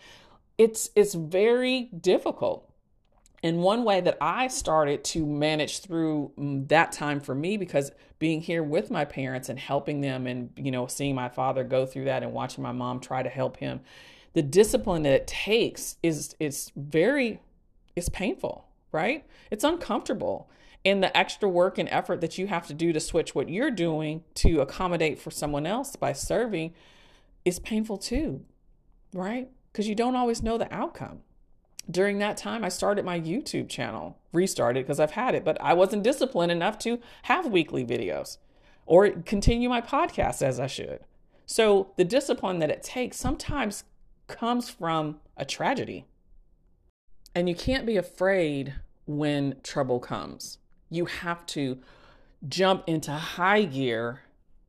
It's 0.58 0.90
it's 0.96 1.14
very 1.14 1.82
difficult. 1.82 2.68
And 3.42 3.58
one 3.58 3.82
way 3.84 4.00
that 4.00 4.18
I 4.20 4.46
started 4.46 5.02
to 5.04 5.26
manage 5.26 5.80
through 5.80 6.32
mm, 6.38 6.68
that 6.68 6.92
time 6.92 7.20
for 7.20 7.34
me 7.34 7.56
because 7.56 7.90
being 8.18 8.40
here 8.40 8.62
with 8.62 8.90
my 8.90 9.04
parents 9.04 9.48
and 9.48 9.58
helping 9.58 10.00
them 10.00 10.26
and 10.26 10.50
you 10.56 10.70
know 10.70 10.86
seeing 10.86 11.14
my 11.14 11.28
father 11.28 11.64
go 11.64 11.84
through 11.84 12.04
that 12.04 12.22
and 12.22 12.32
watching 12.32 12.62
my 12.62 12.70
mom 12.70 13.00
try 13.00 13.22
to 13.22 13.28
help 13.28 13.56
him 13.56 13.80
the 14.34 14.42
discipline 14.42 15.02
that 15.02 15.12
it 15.12 15.26
takes 15.26 15.96
is 16.04 16.36
it's 16.38 16.70
very 16.76 17.40
it's 17.96 18.08
painful 18.08 18.68
right? 18.92 19.24
It's 19.50 19.64
uncomfortable. 19.64 20.50
And 20.84 21.02
the 21.02 21.16
extra 21.16 21.48
work 21.48 21.78
and 21.78 21.88
effort 21.88 22.20
that 22.20 22.38
you 22.38 22.48
have 22.48 22.66
to 22.66 22.74
do 22.74 22.92
to 22.92 23.00
switch 23.00 23.34
what 23.34 23.48
you're 23.48 23.70
doing 23.70 24.24
to 24.34 24.60
accommodate 24.60 25.18
for 25.18 25.30
someone 25.30 25.64
else 25.64 25.96
by 25.96 26.12
serving 26.12 26.74
is 27.44 27.58
painful 27.58 27.98
too 27.98 28.44
right? 29.14 29.50
Because 29.70 29.88
you 29.88 29.94
don't 29.94 30.16
always 30.16 30.42
know 30.42 30.58
the 30.58 30.72
outcome 30.72 31.20
during 31.90 32.18
that 32.18 32.36
time 32.36 32.64
i 32.64 32.68
started 32.68 33.04
my 33.04 33.20
youtube 33.20 33.68
channel 33.68 34.16
restarted 34.32 34.84
because 34.84 35.00
i've 35.00 35.12
had 35.12 35.34
it 35.34 35.44
but 35.44 35.60
i 35.60 35.72
wasn't 35.72 36.02
disciplined 36.02 36.52
enough 36.52 36.78
to 36.78 36.98
have 37.22 37.46
weekly 37.46 37.84
videos 37.84 38.38
or 38.86 39.10
continue 39.10 39.68
my 39.68 39.80
podcast 39.80 40.42
as 40.42 40.60
i 40.60 40.66
should 40.66 41.00
so 41.46 41.92
the 41.96 42.04
discipline 42.04 42.60
that 42.60 42.70
it 42.70 42.82
takes 42.82 43.16
sometimes 43.18 43.84
comes 44.26 44.70
from 44.70 45.20
a 45.36 45.44
tragedy. 45.44 46.06
And 47.34 47.48
you 47.48 47.54
can't 47.54 47.86
be 47.86 47.96
afraid 47.96 48.74
when 49.06 49.56
trouble 49.62 50.00
comes. 50.00 50.58
You 50.90 51.06
have 51.06 51.46
to 51.46 51.78
jump 52.48 52.84
into 52.86 53.12
high 53.12 53.64
gear, 53.64 54.20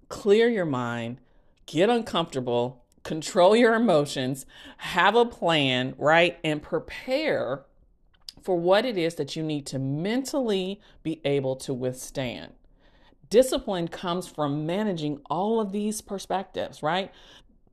clear 0.09 0.49
your 0.49 0.65
mind, 0.65 1.19
get 1.65 1.89
uncomfortable, 1.89 2.82
control 3.03 3.55
your 3.55 3.75
emotions, 3.75 4.45
have 4.77 5.15
a 5.15 5.25
plan, 5.25 5.93
right? 5.97 6.37
And 6.43 6.61
prepare 6.61 7.65
for 8.41 8.57
what 8.57 8.85
it 8.85 8.97
is 8.97 9.15
that 9.15 9.35
you 9.35 9.43
need 9.43 9.65
to 9.67 9.79
mentally 9.79 10.81
be 11.01 11.21
able 11.23 11.55
to 11.57 11.73
withstand. 11.73 12.53
Discipline 13.29 13.87
comes 13.87 14.27
from 14.27 14.65
managing 14.65 15.19
all 15.29 15.59
of 15.59 15.71
these 15.71 16.01
perspectives, 16.01 16.83
right? 16.83 17.11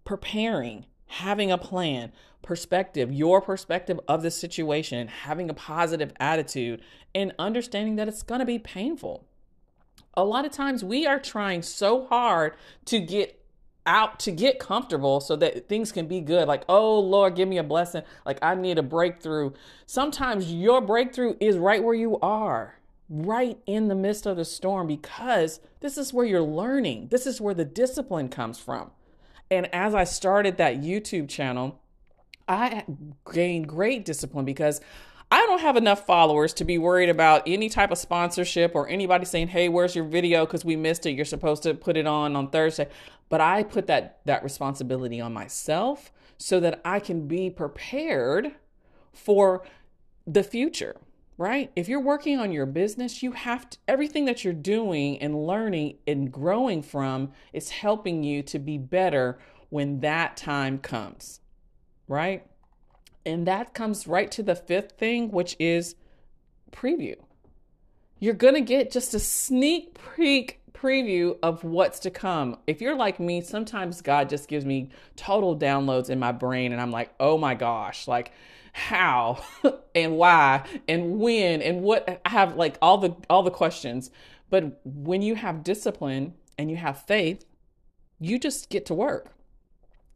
Preparing, 0.04 0.86
having 1.06 1.50
a 1.50 1.58
plan, 1.58 2.12
perspective, 2.42 3.12
your 3.12 3.40
perspective 3.40 4.00
of 4.08 4.22
the 4.22 4.30
situation, 4.30 5.08
having 5.08 5.50
a 5.50 5.54
positive 5.54 6.12
attitude, 6.18 6.80
and 7.14 7.34
understanding 7.38 7.96
that 7.96 8.08
it's 8.08 8.22
going 8.22 8.38
to 8.38 8.46
be 8.46 8.58
painful. 8.58 9.26
A 10.14 10.24
lot 10.24 10.44
of 10.44 10.52
times 10.52 10.82
we 10.82 11.06
are 11.06 11.20
trying 11.20 11.62
so 11.62 12.06
hard 12.06 12.54
to 12.86 13.00
get 13.00 13.39
out 13.90 14.20
to 14.20 14.30
get 14.30 14.60
comfortable 14.60 15.20
so 15.20 15.34
that 15.34 15.68
things 15.68 15.90
can 15.90 16.06
be 16.06 16.20
good. 16.20 16.46
Like, 16.46 16.62
oh 16.68 17.00
Lord, 17.00 17.34
give 17.34 17.48
me 17.48 17.58
a 17.58 17.64
blessing. 17.64 18.02
Like, 18.24 18.38
I 18.40 18.54
need 18.54 18.78
a 18.78 18.82
breakthrough. 18.82 19.50
Sometimes 19.84 20.54
your 20.54 20.80
breakthrough 20.80 21.34
is 21.40 21.58
right 21.58 21.82
where 21.82 21.94
you 21.94 22.18
are, 22.20 22.76
right 23.08 23.58
in 23.66 23.88
the 23.88 23.96
midst 23.96 24.26
of 24.26 24.36
the 24.36 24.44
storm, 24.44 24.86
because 24.86 25.58
this 25.80 25.98
is 25.98 26.12
where 26.12 26.24
you're 26.24 26.40
learning. 26.40 27.08
This 27.10 27.26
is 27.26 27.40
where 27.40 27.52
the 27.52 27.64
discipline 27.64 28.28
comes 28.28 28.60
from. 28.60 28.92
And 29.50 29.68
as 29.74 29.92
I 29.92 30.04
started 30.04 30.56
that 30.58 30.80
YouTube 30.80 31.28
channel, 31.28 31.80
I 32.46 32.84
gained 33.32 33.68
great 33.68 34.04
discipline 34.04 34.44
because 34.44 34.80
I 35.30 35.46
don't 35.46 35.60
have 35.60 35.76
enough 35.76 36.06
followers 36.06 36.52
to 36.54 36.64
be 36.64 36.76
worried 36.76 37.08
about 37.08 37.42
any 37.46 37.68
type 37.68 37.90
of 37.90 37.98
sponsorship 37.98 38.72
or 38.74 38.88
anybody 38.88 39.24
saying, 39.24 39.48
"Hey, 39.48 39.68
where's 39.68 39.94
your 39.94 40.04
video 40.04 40.44
because 40.44 40.64
we 40.64 40.76
missed 40.76 41.06
it. 41.06 41.12
You're 41.12 41.24
supposed 41.24 41.62
to 41.62 41.74
put 41.74 41.96
it 41.96 42.06
on 42.06 42.34
on 42.34 42.50
Thursday." 42.50 42.88
But 43.28 43.40
I 43.40 43.62
put 43.62 43.86
that 43.86 44.20
that 44.24 44.42
responsibility 44.42 45.20
on 45.20 45.32
myself 45.32 46.12
so 46.36 46.58
that 46.60 46.80
I 46.84 46.98
can 47.00 47.28
be 47.28 47.50
prepared 47.50 48.52
for 49.12 49.62
the 50.26 50.42
future 50.42 50.96
right? 51.40 51.72
If 51.74 51.88
you're 51.88 52.00
working 52.00 52.38
on 52.38 52.52
your 52.52 52.66
business, 52.66 53.22
you 53.22 53.32
have 53.32 53.70
to, 53.70 53.78
everything 53.88 54.26
that 54.26 54.44
you're 54.44 54.52
doing 54.52 55.18
and 55.22 55.46
learning 55.46 55.96
and 56.06 56.30
growing 56.30 56.82
from 56.82 57.32
is 57.54 57.70
helping 57.70 58.22
you 58.22 58.42
to 58.42 58.58
be 58.58 58.76
better 58.76 59.38
when 59.70 60.00
that 60.00 60.36
time 60.36 60.76
comes, 60.76 61.40
right? 62.06 62.46
And 63.24 63.46
that 63.46 63.74
comes 63.74 64.06
right 64.06 64.30
to 64.32 64.42
the 64.42 64.54
fifth 64.54 64.92
thing, 64.92 65.30
which 65.30 65.56
is 65.58 65.94
preview. 66.72 67.16
You're 68.18 68.34
going 68.34 68.54
to 68.54 68.60
get 68.60 68.90
just 68.90 69.14
a 69.14 69.18
sneak 69.18 69.98
peek 70.16 70.60
preview 70.72 71.38
of 71.42 71.64
what's 71.64 71.98
to 72.00 72.10
come. 72.10 72.58
If 72.66 72.80
you're 72.80 72.96
like 72.96 73.20
me, 73.20 73.40
sometimes 73.40 74.00
God 74.02 74.28
just 74.28 74.48
gives 74.48 74.64
me 74.64 74.90
total 75.16 75.58
downloads 75.58 76.10
in 76.10 76.18
my 76.18 76.32
brain 76.32 76.72
and 76.72 76.80
I'm 76.80 76.90
like, 76.90 77.12
"Oh 77.18 77.36
my 77.36 77.54
gosh, 77.54 78.08
like 78.08 78.32
how 78.72 79.42
and 79.94 80.16
why 80.16 80.64
and 80.88 81.18
when 81.18 81.62
and 81.62 81.82
what 81.82 82.20
I 82.24 82.28
have 82.28 82.56
like 82.56 82.78
all 82.80 82.98
the 82.98 83.16
all 83.28 83.42
the 83.42 83.50
questions. 83.50 84.10
But 84.48 84.80
when 84.84 85.22
you 85.22 85.34
have 85.36 85.62
discipline 85.62 86.34
and 86.58 86.70
you 86.70 86.76
have 86.76 87.02
faith, 87.02 87.44
you 88.18 88.38
just 88.38 88.68
get 88.68 88.86
to 88.86 88.94
work. 88.94 89.28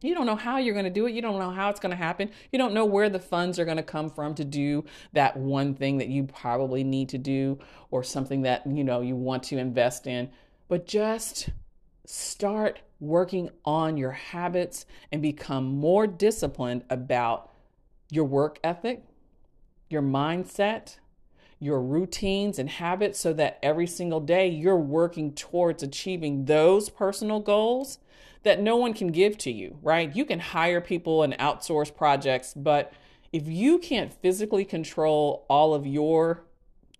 You 0.01 0.13
don't 0.13 0.25
know 0.25 0.35
how 0.35 0.57
you're 0.57 0.73
going 0.73 0.85
to 0.85 0.91
do 0.91 1.07
it. 1.07 1.13
You 1.13 1.21
don't 1.21 1.39
know 1.39 1.51
how 1.51 1.69
it's 1.69 1.79
going 1.79 1.91
to 1.91 1.95
happen. 1.95 2.29
You 2.51 2.59
don't 2.59 2.73
know 2.73 2.85
where 2.85 3.09
the 3.09 3.19
funds 3.19 3.57
are 3.59 3.65
going 3.65 3.77
to 3.77 3.83
come 3.83 4.09
from 4.09 4.35
to 4.35 4.43
do 4.43 4.85
that 5.13 5.37
one 5.37 5.73
thing 5.73 5.97
that 5.97 6.09
you 6.09 6.25
probably 6.25 6.83
need 6.83 7.09
to 7.09 7.17
do 7.17 7.59
or 7.91 8.03
something 8.03 8.43
that, 8.43 8.67
you 8.67 8.83
know, 8.83 9.01
you 9.01 9.15
want 9.15 9.43
to 9.43 9.57
invest 9.57 10.05
in. 10.05 10.29
But 10.67 10.85
just 10.85 11.49
start 12.05 12.81
working 12.99 13.49
on 13.63 13.97
your 13.97 14.11
habits 14.11 14.85
and 15.11 15.21
become 15.21 15.65
more 15.65 16.07
disciplined 16.07 16.83
about 16.89 17.51
your 18.09 18.25
work 18.25 18.59
ethic, 18.63 19.03
your 19.89 20.01
mindset, 20.01 20.97
your 21.59 21.81
routines 21.81 22.59
and 22.59 22.69
habits 22.69 23.19
so 23.19 23.33
that 23.33 23.59
every 23.63 23.87
single 23.87 24.19
day 24.19 24.47
you're 24.47 24.75
working 24.75 25.33
towards 25.33 25.81
achieving 25.81 26.45
those 26.45 26.89
personal 26.89 27.39
goals 27.39 27.99
that 28.43 28.61
no 28.61 28.75
one 28.75 28.93
can 28.93 29.07
give 29.07 29.37
to 29.39 29.51
you, 29.51 29.77
right? 29.81 30.15
You 30.15 30.25
can 30.25 30.39
hire 30.39 30.79
people 30.79 31.23
and 31.23 31.33
outsource 31.39 31.95
projects, 31.95 32.53
but 32.53 32.93
if 33.33 33.47
you 33.47 33.79
can't 33.79 34.13
physically 34.21 34.63
control 34.63 35.45
all 35.49 35.73
of 35.73 35.85
your 35.85 36.45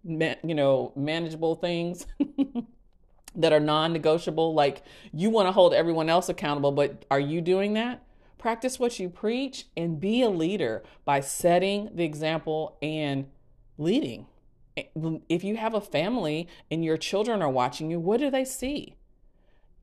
you 0.03 0.53
know, 0.55 0.91
manageable 0.95 1.55
things 1.55 2.05
that 3.35 3.53
are 3.53 3.59
non-negotiable, 3.59 4.53
like 4.53 4.83
you 5.11 5.29
want 5.29 5.47
to 5.47 5.51
hold 5.51 5.73
everyone 5.73 6.09
else 6.09 6.29
accountable, 6.29 6.71
but 6.71 7.05
are 7.09 7.19
you 7.19 7.41
doing 7.41 7.73
that? 7.73 8.03
Practice 8.37 8.79
what 8.79 8.99
you 8.99 9.09
preach 9.09 9.65
and 9.75 9.99
be 9.99 10.21
a 10.21 10.29
leader 10.29 10.83
by 11.05 11.19
setting 11.19 11.89
the 11.93 12.03
example 12.03 12.77
and 12.81 13.25
leading. 13.77 14.27
If 14.75 15.43
you 15.43 15.55
have 15.57 15.73
a 15.73 15.81
family 15.81 16.47
and 16.69 16.83
your 16.83 16.97
children 16.97 17.41
are 17.41 17.49
watching 17.49 17.89
you, 17.89 17.99
what 17.99 18.19
do 18.19 18.29
they 18.29 18.45
see? 18.45 18.95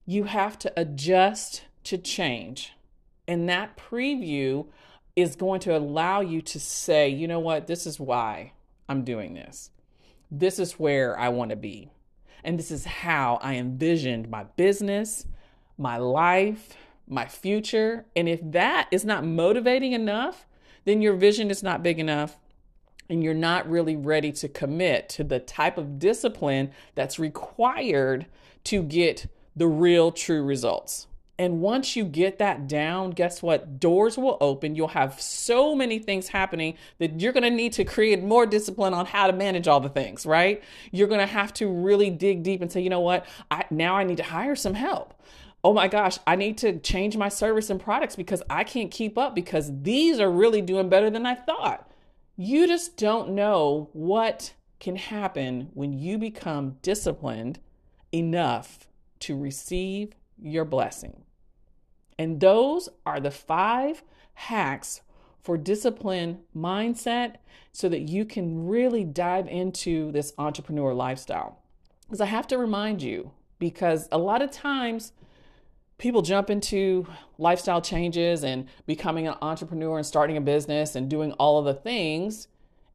You 0.05 0.25
have 0.25 0.59
to 0.61 0.73
adjust 0.77 1.65
to 1.85 1.97
change. 1.97 2.75
And 3.27 3.49
that 3.49 3.77
preview 3.77 4.67
is 5.17 5.37
going 5.37 5.61
to 5.61 5.77
allow 5.77 6.21
you 6.21 6.43
to 6.43 6.61
say, 6.61 7.09
you 7.09 7.27
know 7.29 7.41
what, 7.41 7.67
this 7.67 7.87
is 7.87 8.01
why 8.01 8.53
I'm 8.89 9.05
doing 9.05 9.35
this. 9.35 9.71
This 10.31 10.59
is 10.59 10.79
where 10.79 11.19
I 11.19 11.29
want 11.29 11.51
to 11.51 11.57
be. 11.57 11.91
And 12.45 12.59
this 12.59 12.71
is 12.71 12.85
how 12.85 13.39
I 13.43 13.55
envisioned 13.55 14.29
my 14.29 14.45
business, 14.57 15.27
my 15.79 15.97
life, 15.97 16.75
my 17.07 17.27
future. 17.27 18.07
And 18.17 18.29
if 18.29 18.41
that 18.43 18.89
is 18.91 19.05
not 19.05 19.25
motivating 19.25 19.93
enough, 19.93 20.47
then 20.85 21.01
your 21.01 21.15
vision 21.15 21.51
is 21.51 21.63
not 21.63 21.83
big 21.83 21.99
enough 21.99 22.39
and 23.13 23.23
you're 23.23 23.35
not 23.35 23.69
really 23.69 23.95
ready 23.95 24.33
to 24.33 24.49
commit 24.49 25.07
to 25.11 25.23
the 25.23 25.39
type 25.39 25.77
of 25.77 25.99
discipline 25.99 26.71
that's 26.95 27.19
required 27.19 28.25
to 28.65 28.83
get 28.83 29.27
the 29.55 29.67
real 29.67 30.11
true 30.11 30.43
results. 30.43 31.09
And 31.39 31.61
once 31.61 31.95
you 31.95 32.07
get 32.07 32.39
that 32.39 32.67
down, 32.67 33.11
guess 33.11 33.43
what? 33.43 33.79
Doors 33.79 34.17
will 34.17 34.39
open. 34.41 34.75
You'll 34.75 34.89
have 34.89 35.21
so 35.21 35.75
many 35.75 35.99
things 35.99 36.29
happening 36.29 36.79
that 37.01 37.21
you're 37.21 37.35
going 37.35 37.43
to 37.43 37.51
need 37.51 37.75
to 37.75 37.85
create 37.85 38.23
more 38.23 38.47
discipline 38.47 38.95
on 38.95 39.05
how 39.05 39.27
to 39.27 39.35
manage 39.35 39.69
all 39.69 39.81
the 39.81 39.91
things, 39.91 40.25
right? 40.25 40.63
You're 40.91 41.09
going 41.09 41.21
to 41.21 41.27
have 41.27 41.53
to 41.55 41.69
really 41.69 42.09
dig 42.09 42.43
deep 42.43 42.63
and 42.63 42.73
say, 42.73 42.81
you 42.81 42.89
know 42.89 43.01
what? 43.01 43.27
I, 43.51 43.67
now 43.71 43.95
I 43.95 44.05
need 44.05 44.17
to 44.17 44.25
hire 44.25 44.57
some 44.57 44.75
help 44.75 45.15
oh 45.65 45.73
my 45.73 45.87
gosh, 45.87 46.19
I 46.27 46.35
need 46.35 46.59
to 46.59 46.81
change 46.81 47.17
my 47.17 47.29
service 47.29 47.71
and 47.71 47.81
products 47.81 48.17
because 48.17 48.43
I 48.51 48.65
can't 48.65 48.91
keep 48.91 49.17
up 49.17 49.33
because 49.33 49.71
these 49.83 50.19
are 50.19 50.29
really 50.29 50.61
doing 50.61 50.89
better 50.89 51.09
than 51.09 51.25
I 51.25 51.37
thought. 51.37 51.89
You 52.37 52.67
just 52.67 52.97
don't 52.97 53.31
know 53.31 53.91
what 53.93 54.55
can 54.81 54.97
happen 54.97 55.69
when 55.75 55.93
you 55.93 56.19
become 56.19 56.77
disciplined 56.83 57.59
enough 58.11 58.89
to 59.21 59.39
receive 59.39 60.15
your 60.41 60.65
blessing. 60.65 61.25
And 62.19 62.41
those 62.41 62.89
are 63.07 63.21
the 63.21 63.31
five 63.31 64.03
hacks 64.35 65.03
for 65.43 65.59
discipline 65.59 66.41
mindset 66.57 67.37
so 67.73 67.89
that 67.89 68.09
you 68.09 68.25
can 68.25 68.67
really 68.67 69.05
dive 69.05 69.49
into 69.49 70.13
this 70.13 70.33
entrepreneur 70.39 70.95
lifestyle. 70.95 71.59
Because 72.07 72.21
I 72.21 72.27
have 72.27 72.47
to 72.49 72.59
remind 72.59 73.03
you, 73.03 73.33
because 73.59 74.09
a 74.13 74.19
lot 74.19 74.43
of 74.43 74.51
times 74.51 75.13
people 76.03 76.21
jump 76.21 76.51
into 76.51 77.07
lifestyle 77.39 77.81
changes 77.81 78.43
and 78.43 78.67
becoming 78.87 79.29
an 79.29 79.37
entrepreneur 79.41 79.99
and 79.99 80.05
starting 80.05 80.37
a 80.37 80.41
business 80.41 80.97
and 80.97 81.09
doing 81.09 81.31
all 81.35 81.61
of 81.61 81.65
the 81.65 81.81
things 81.81 82.49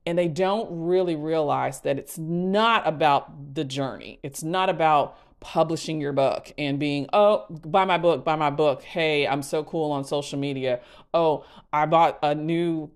and 0.06 0.18
they 0.18 0.28
don't 0.28 0.68
really 0.70 1.16
realize 1.16 1.82
that 1.82 1.98
it's 1.98 2.18
not 2.18 2.86
about 2.88 3.56
the 3.56 3.64
journey. 3.64 4.20
It's 4.24 4.44
not 4.44 4.70
about 4.70 5.18
publishing 5.40 6.00
your 6.00 6.14
book 6.14 6.52
and 6.58 6.80
being, 6.80 7.08
oh, 7.12 7.46
buy 7.50 7.86
my 7.86 7.98
book, 7.98 8.24
buy 8.24 8.36
my 8.36 8.50
book. 8.50 8.84
Hey, 8.84 9.28
I'm 9.28 9.42
so 9.42 9.64
cool 9.64 9.92
on 9.92 10.04
social 10.04 10.40
media. 10.40 10.82
Oh, 11.14 11.46
I 11.74 11.86
bought 11.86 12.20
a 12.24 12.36
new 12.36 12.92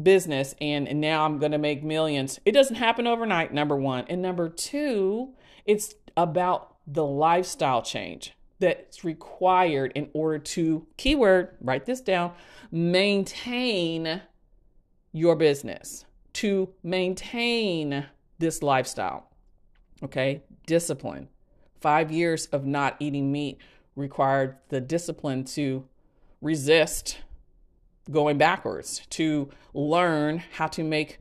business 0.00 0.54
and, 0.60 0.88
and 0.88 1.00
now 1.00 1.24
I'm 1.24 1.38
going 1.38 1.52
to 1.52 1.58
make 1.58 1.82
millions. 1.82 2.40
It 2.44 2.52
doesn't 2.52 2.76
happen 2.76 3.06
overnight, 3.06 3.52
number 3.52 3.76
one. 3.76 4.04
And 4.08 4.20
number 4.20 4.48
two, 4.48 5.34
it's 5.64 5.94
about 6.16 6.76
the 6.86 7.04
lifestyle 7.04 7.82
change 7.82 8.34
that's 8.58 9.04
required 9.04 9.92
in 9.94 10.08
order 10.12 10.38
to, 10.38 10.86
keyword, 10.96 11.56
write 11.60 11.86
this 11.86 12.00
down, 12.00 12.32
maintain 12.70 14.22
your 15.12 15.36
business, 15.36 16.04
to 16.34 16.68
maintain 16.82 18.06
this 18.38 18.62
lifestyle. 18.62 19.30
Okay, 20.02 20.42
discipline. 20.66 21.28
Five 21.80 22.10
years 22.10 22.46
of 22.46 22.64
not 22.64 22.96
eating 23.00 23.30
meat 23.30 23.58
required 23.96 24.56
the 24.68 24.80
discipline 24.80 25.44
to 25.44 25.86
resist 26.40 27.18
going 28.10 28.38
backwards, 28.38 29.02
to 29.10 29.50
learn 29.72 30.42
how 30.52 30.66
to 30.68 30.82
make 30.82 31.18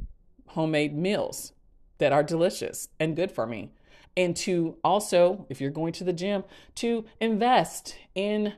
homemade 0.48 0.96
meals 0.96 1.54
that 1.98 2.12
are 2.12 2.24
delicious 2.24 2.90
and 3.00 3.16
good 3.16 3.32
for 3.32 3.48
me 3.48 3.72
and 4.16 4.36
to 4.38 4.78
also, 4.84 5.46
if 5.50 5.60
you're 5.60 5.72
going 5.72 5.94
to 5.94 6.04
the 6.04 6.14
gym, 6.14 6.44
to 6.76 7.06
invest 7.20 7.96
in 8.16 8.54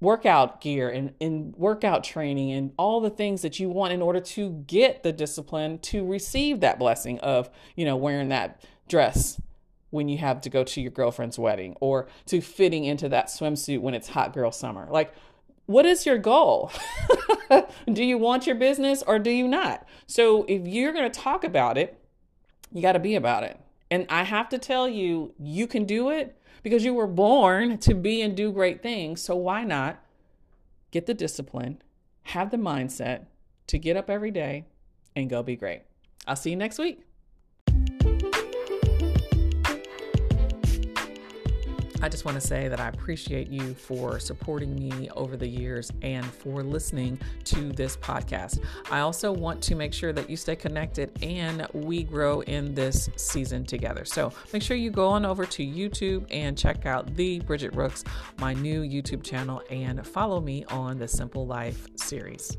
workout 0.00 0.60
gear 0.60 0.88
and 0.88 1.14
in 1.20 1.54
workout 1.56 2.02
training 2.02 2.50
and 2.50 2.72
all 2.76 3.00
the 3.00 3.08
things 3.08 3.42
that 3.42 3.60
you 3.60 3.68
want 3.68 3.92
in 3.92 4.02
order 4.02 4.20
to 4.20 4.50
get 4.66 5.04
the 5.04 5.12
discipline 5.12 5.78
to 5.78 6.04
receive 6.04 6.58
that 6.60 6.78
blessing 6.78 7.20
of, 7.20 7.48
you 7.76 7.84
know, 7.84 7.96
wearing 7.96 8.28
that 8.28 8.64
dress 8.88 9.40
when 9.90 10.08
you 10.08 10.18
have 10.18 10.40
to 10.40 10.50
go 10.50 10.64
to 10.64 10.80
your 10.80 10.90
girlfriend's 10.90 11.38
wedding 11.38 11.76
or 11.80 12.08
to 12.26 12.40
fitting 12.40 12.84
into 12.84 13.08
that 13.08 13.26
swimsuit 13.26 13.80
when 13.80 13.94
it's 13.94 14.08
hot 14.08 14.32
girl 14.32 14.50
summer. 14.50 14.88
Like, 14.90 15.14
what 15.66 15.86
is 15.86 16.04
your 16.04 16.18
goal? 16.18 16.72
do 17.92 18.02
you 18.02 18.18
want 18.18 18.46
your 18.46 18.56
business 18.56 19.04
or 19.06 19.20
do 19.20 19.30
you 19.30 19.46
not? 19.46 19.86
So, 20.08 20.44
if 20.48 20.66
you're 20.66 20.92
going 20.92 21.10
to 21.10 21.20
talk 21.20 21.44
about 21.44 21.78
it, 21.78 21.96
you 22.72 22.82
got 22.82 22.92
to 22.92 22.98
be 22.98 23.14
about 23.14 23.44
it. 23.44 23.60
And 23.92 24.06
I 24.08 24.22
have 24.22 24.48
to 24.48 24.58
tell 24.58 24.88
you, 24.88 25.34
you 25.38 25.66
can 25.66 25.84
do 25.84 26.08
it 26.08 26.34
because 26.62 26.82
you 26.82 26.94
were 26.94 27.06
born 27.06 27.76
to 27.80 27.92
be 27.92 28.22
and 28.22 28.34
do 28.34 28.50
great 28.50 28.82
things. 28.82 29.20
So 29.20 29.36
why 29.36 29.64
not 29.64 30.02
get 30.92 31.04
the 31.04 31.12
discipline, 31.12 31.82
have 32.22 32.50
the 32.50 32.56
mindset 32.56 33.26
to 33.66 33.78
get 33.78 33.98
up 33.98 34.08
every 34.08 34.30
day 34.30 34.64
and 35.14 35.28
go 35.28 35.42
be 35.42 35.56
great? 35.56 35.82
I'll 36.26 36.36
see 36.36 36.48
you 36.48 36.56
next 36.56 36.78
week. 36.78 37.02
I 42.02 42.08
just 42.08 42.24
want 42.24 42.34
to 42.34 42.44
say 42.44 42.66
that 42.66 42.80
I 42.80 42.88
appreciate 42.88 43.48
you 43.48 43.74
for 43.74 44.18
supporting 44.18 44.74
me 44.74 45.08
over 45.10 45.36
the 45.36 45.46
years 45.46 45.92
and 46.02 46.26
for 46.26 46.64
listening 46.64 47.16
to 47.44 47.70
this 47.72 47.96
podcast. 47.96 48.58
I 48.90 49.00
also 49.00 49.30
want 49.30 49.62
to 49.62 49.76
make 49.76 49.94
sure 49.94 50.12
that 50.12 50.28
you 50.28 50.36
stay 50.36 50.56
connected 50.56 51.16
and 51.22 51.64
we 51.72 52.02
grow 52.02 52.40
in 52.40 52.74
this 52.74 53.08
season 53.14 53.64
together. 53.64 54.04
So 54.04 54.32
make 54.52 54.62
sure 54.62 54.76
you 54.76 54.90
go 54.90 55.06
on 55.06 55.24
over 55.24 55.46
to 55.46 55.64
YouTube 55.64 56.26
and 56.32 56.58
check 56.58 56.86
out 56.86 57.14
the 57.14 57.38
Bridgett 57.38 57.76
Rooks, 57.76 58.02
my 58.38 58.52
new 58.52 58.82
YouTube 58.82 59.22
channel, 59.22 59.62
and 59.70 60.04
follow 60.04 60.40
me 60.40 60.64
on 60.64 60.98
the 60.98 61.06
Simple 61.06 61.46
Life 61.46 61.86
series. 61.94 62.56